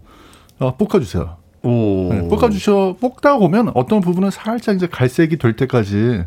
[0.58, 1.36] 어, 볶아주세요.
[1.62, 2.08] 오.
[2.12, 6.24] 네, 볶아주셔 볶다 보면 어떤 부분은 살짝 이제 갈색이 될 때까지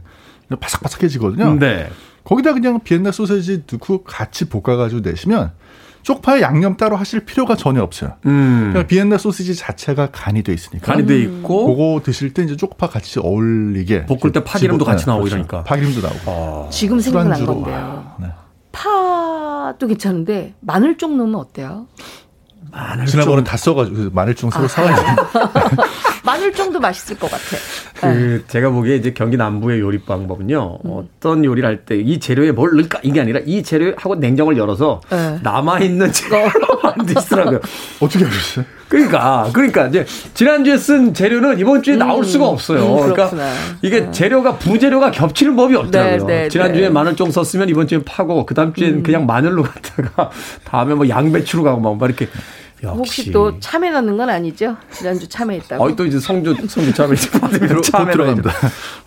[0.60, 1.56] 바삭바삭해지거든요.
[1.60, 1.88] 네.
[2.24, 5.52] 거기다 그냥 비엔나 소세지 넣고 같이 볶아가지고 내시면
[6.10, 8.14] 쪽파에 양념 따로 하실 필요가 전혀 없어요.
[8.26, 8.72] 음.
[8.74, 10.84] 그냥 비엔나 소시지 자체가 간이 돼 있으니까.
[10.94, 15.26] 간이 돼 있고 그거 드실 때 이제 쪽파 같이 어울리게 볶을 때 파기름도 같이 나오고
[15.26, 15.36] 그렇죠.
[15.36, 15.64] 이러니까.
[15.66, 16.70] 파기름도 나오고.
[16.72, 17.46] 지금 생각난.
[17.46, 18.16] 건데요.
[18.20, 18.28] 네.
[18.72, 21.86] 파도 괜찮은데 마늘 쪽 넣으면 어때요?
[22.72, 24.52] 마늘 지난번은 좀- 다 써가지고 아.
[24.52, 25.84] 새로 사가지고
[26.24, 27.44] 마늘 정도 맛있을 것 같아.
[28.02, 30.80] 그 제가 보기에 이제 경기 남부의 요리 방법은요.
[30.86, 30.90] 음.
[30.92, 35.40] 어떤 요리를 할 때 이 재료에 뭘 넣을까 이게 아니라 이 재료하고 냉장고를 열어서 네.
[35.44, 37.60] 남아 있는 재료로 만드시더라고요.
[38.00, 38.66] 어떻게 하셨어요?
[38.90, 42.80] 그러니까 그러니까 이제 지난주에 쓴 재료는 이번 주에 나올 수가 없어요.
[42.98, 43.32] 음, 그러니까.
[43.84, 46.26] 이게 재료가 부재료가 겹치는 법이 없더라고요.
[46.26, 46.90] 네, 네, 지난주에 네.
[46.90, 50.32] 마늘종 썼으면 이번 주에 파고 그다음 주엔 그냥 마늘로 갔다가
[50.64, 52.28] 다음에 뭐 양배추로 가고 막 이렇게
[52.84, 54.78] 혹시 또 참외 넣는 건 아니죠?
[54.92, 55.84] 지난주 참외 있다고.
[55.84, 57.16] 어, 또 이제 성주 성주 참외
[57.74, 58.52] 곧 참외 들어갑니다.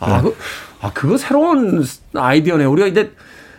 [0.00, 0.36] 아, 그,
[0.80, 2.64] 아 그거 새로운 아이디어네.
[2.64, 3.12] 우리가 이제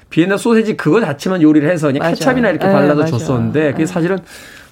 [0.10, 2.10] 비엔나 소세지 그거 자체만 요리를 해서 그냥.
[2.10, 3.06] 케찹이나 이렇게 네, 발라서.
[3.06, 3.92] 줬었는데 그게 네.
[3.92, 4.20] 사실은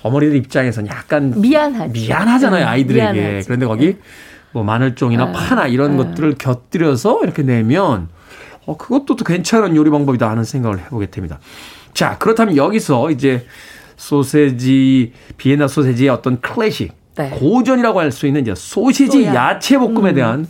[0.04, 1.92] 어머니들 입장에서는 약간 미안하죠.
[1.94, 3.12] 미안하잖아요 음, 아이들에게.
[3.12, 3.48] 미안하지.
[3.48, 3.98] 그런데 거기
[4.52, 5.98] 뭐 마늘종이나 아, 파나 이런 아.
[6.04, 8.10] 것들을 곁들여서 이렇게 내면
[8.66, 11.39] 어 그것도 또 괜찮은 요리 방법이다 하는 생각을 해보게 됩니다.
[11.94, 13.46] 자 그렇다면 여기서 이제
[13.98, 17.30] 소세지 비엔나 소세지의 어떤 클래식 네.
[17.32, 19.26] 고전이라고 할 수 있는 이제 소시지.
[19.26, 20.48] 야채 볶음에 대한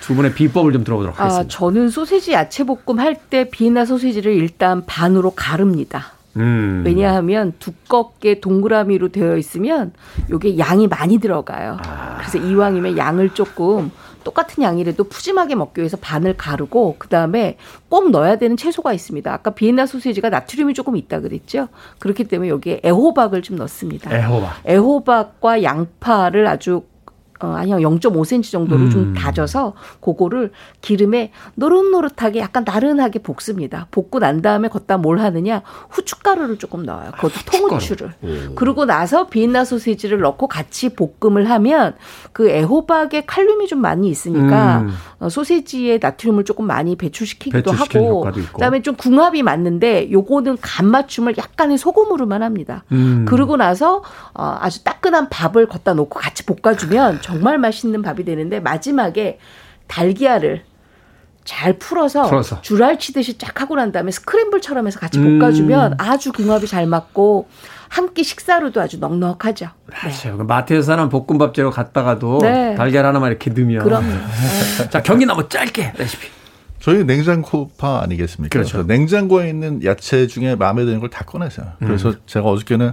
[0.00, 1.48] 두 분의 비법을 좀 들어보도록 아, 하겠습니다.
[1.48, 6.12] 저는 소세지 야채 볶음 할 때 비엔나 소시지를 일단 반으로 가릅니다.
[6.36, 6.82] 음.
[6.84, 9.92] 왜냐하면 두껍게 동그라미로 되어 있으면
[10.30, 11.78] 요게 양이 많이 들어가요.
[12.18, 13.90] 그래서 이왕이면 양을 조금
[14.24, 17.56] 똑같은 양이라도 푸짐하게 먹기 위해서 반을 가르고 그다음에
[17.88, 19.32] 꼭 넣어야 되는 채소가 있습니다.
[19.32, 21.68] 아까 비엔나 소시지가 나트륨이 조금 있다 그랬죠.
[21.98, 24.12] 그렇기 때문에 여기에 애호박을 좀 넣습니다.
[24.12, 24.62] 애호박.
[24.66, 26.82] 애호박과 양파를 아주
[27.40, 28.90] 어, 아니 한 0.5cm 정도로 음.
[28.90, 33.88] 좀 다져서 그거를 기름에 노릇노릇하게 약간 나른하게 볶습니다.
[33.90, 37.10] 볶고 난 다음에 걷다 뭘 하느냐 후춧가루를 조금 넣어요.
[37.12, 38.14] 그것도 통후추를.
[38.54, 41.94] 그러고 나서 비엔나 소시지를 넣고 같이 볶음을 하면
[42.32, 44.94] 그 애호박에 칼륨이 좀 많이 있으니까 음.
[45.18, 48.26] 어, 소시지에 나트륨을 조금 많이 배출시키기도 하고.
[48.52, 52.84] 그다음에 좀 궁합이 맞는데 요거는 간 맞춤을 약간의 소금으로만 합니다.
[52.92, 53.24] 음.
[53.26, 54.02] 그러고 나서
[54.34, 59.38] 어, 아주 따끈한 밥을 걷다 놓고 같이 볶아주면 정말 맛있는 밥이 되는데 마지막에
[59.86, 60.62] 달걀을
[61.44, 62.60] 잘 풀어서, 풀어서.
[62.60, 65.38] 줄알 치듯이 쫙 하고 난 다음에 스크램블처럼 해서 같이 음.
[65.38, 67.48] 볶아주면 아주 궁합이 잘 맞고
[67.88, 69.66] 한 끼 식사로도 아주 넉넉하죠.
[69.88, 69.96] 네.
[70.02, 70.36] 맞아요.
[70.36, 72.74] 그 마트에서 사는 볶음밥 재료 갖다가도 네.
[72.74, 73.82] 달걀 하나만 이렇게 넣으면.
[73.84, 74.12] 그럼요.
[74.90, 76.28] 자, 경기 나무 짧게 레시피.
[76.80, 78.52] 저희 냉장고파 아니겠습니까?
[78.52, 78.82] 그렇죠.
[78.82, 81.72] 냉장고에 있는 야채 중에 마음에 드는 걸 다 꺼내세요.
[81.78, 82.92] 그래서 제가 어저께는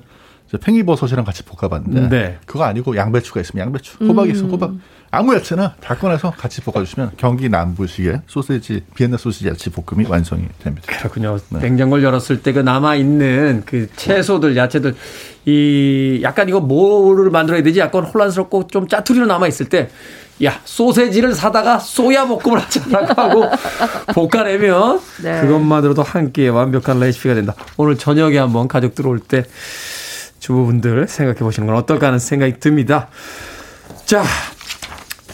[0.58, 2.38] 팽이버섯이랑 같이 볶아봤는데 네.
[2.46, 4.72] 그거 아니고 양배추가 있으면 양배추, 호박이 있으면 호박,
[5.10, 10.88] 아무 야채나 다 꺼내서 같이 볶아주시면 경기 남부식의 소세지 비엔나 소시지 야채 볶음이 완성이 됩니다.
[10.98, 11.38] 그렇군요.
[11.50, 14.96] 냉장고를 열었을 때 그 남아 있는 그 채소들, 야채들,
[15.46, 17.80] 이, 약간 이거 뭐를 만들어야 되지?
[17.80, 19.90] 약간 혼란스럽고 좀 짜투리로 남아 있을 때,
[20.44, 23.46] 야, 소세지를 사다가 소야 볶음을 하자라고 하고
[24.30, 25.42] 볶아내면 네.
[25.42, 27.56] 그것만으로도 한 끼의 완벽한 레시피가 된다.
[27.78, 29.46] 오늘 저녁에 한번 가족 들어올 때
[30.42, 33.08] 주부분들 생각해 보시는 건 어떨까 하는 생각이 듭니다.
[34.06, 34.24] 자,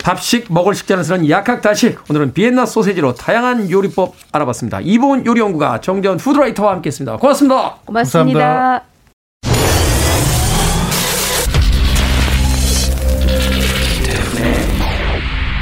[0.03, 4.81] 밥식 먹을 식자연스러운 약학다식 오늘은 비엔나 소세지로 다양한 요리법 알아봤습니다.
[4.81, 7.17] 이보은 요리연구가 정재원 푸드라이터와 함께했습니다.
[7.17, 7.77] 고맙습니다.
[7.85, 8.39] 고맙습니다.
[8.39, 8.83] 감사합니다.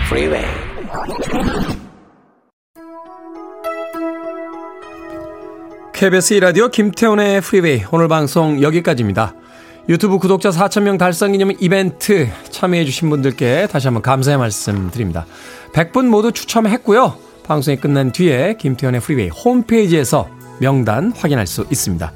[0.05, 0.64] Freeway.
[5.95, 9.33] KBS 1라디오 김태훈의 프리웨이 오늘 방송 여기까지입니다.
[9.87, 15.25] 유튜브 구독자 4,000명 달성 기념 이벤트 참여해주신 분들께 다시 한번 감사의 말씀 드립니다.
[15.71, 17.15] 100분 모두 추첨했고요.
[17.45, 20.27] 방송이 끝난 뒤에 김태훈의 프리웨이 홈페이지에서
[20.59, 22.11] 명단 확인할 수 있습니다.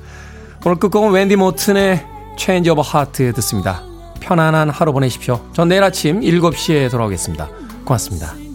[0.66, 2.06] 오늘 끝곡은 웬디 모튼의
[2.38, 3.82] Change of Heart 듣습니다.
[4.20, 5.40] 편안한 하루 보내십시오.
[5.54, 7.48] 전 내일 아침 7시에 돌아오겠습니다.
[7.86, 8.49] 고맙습니다.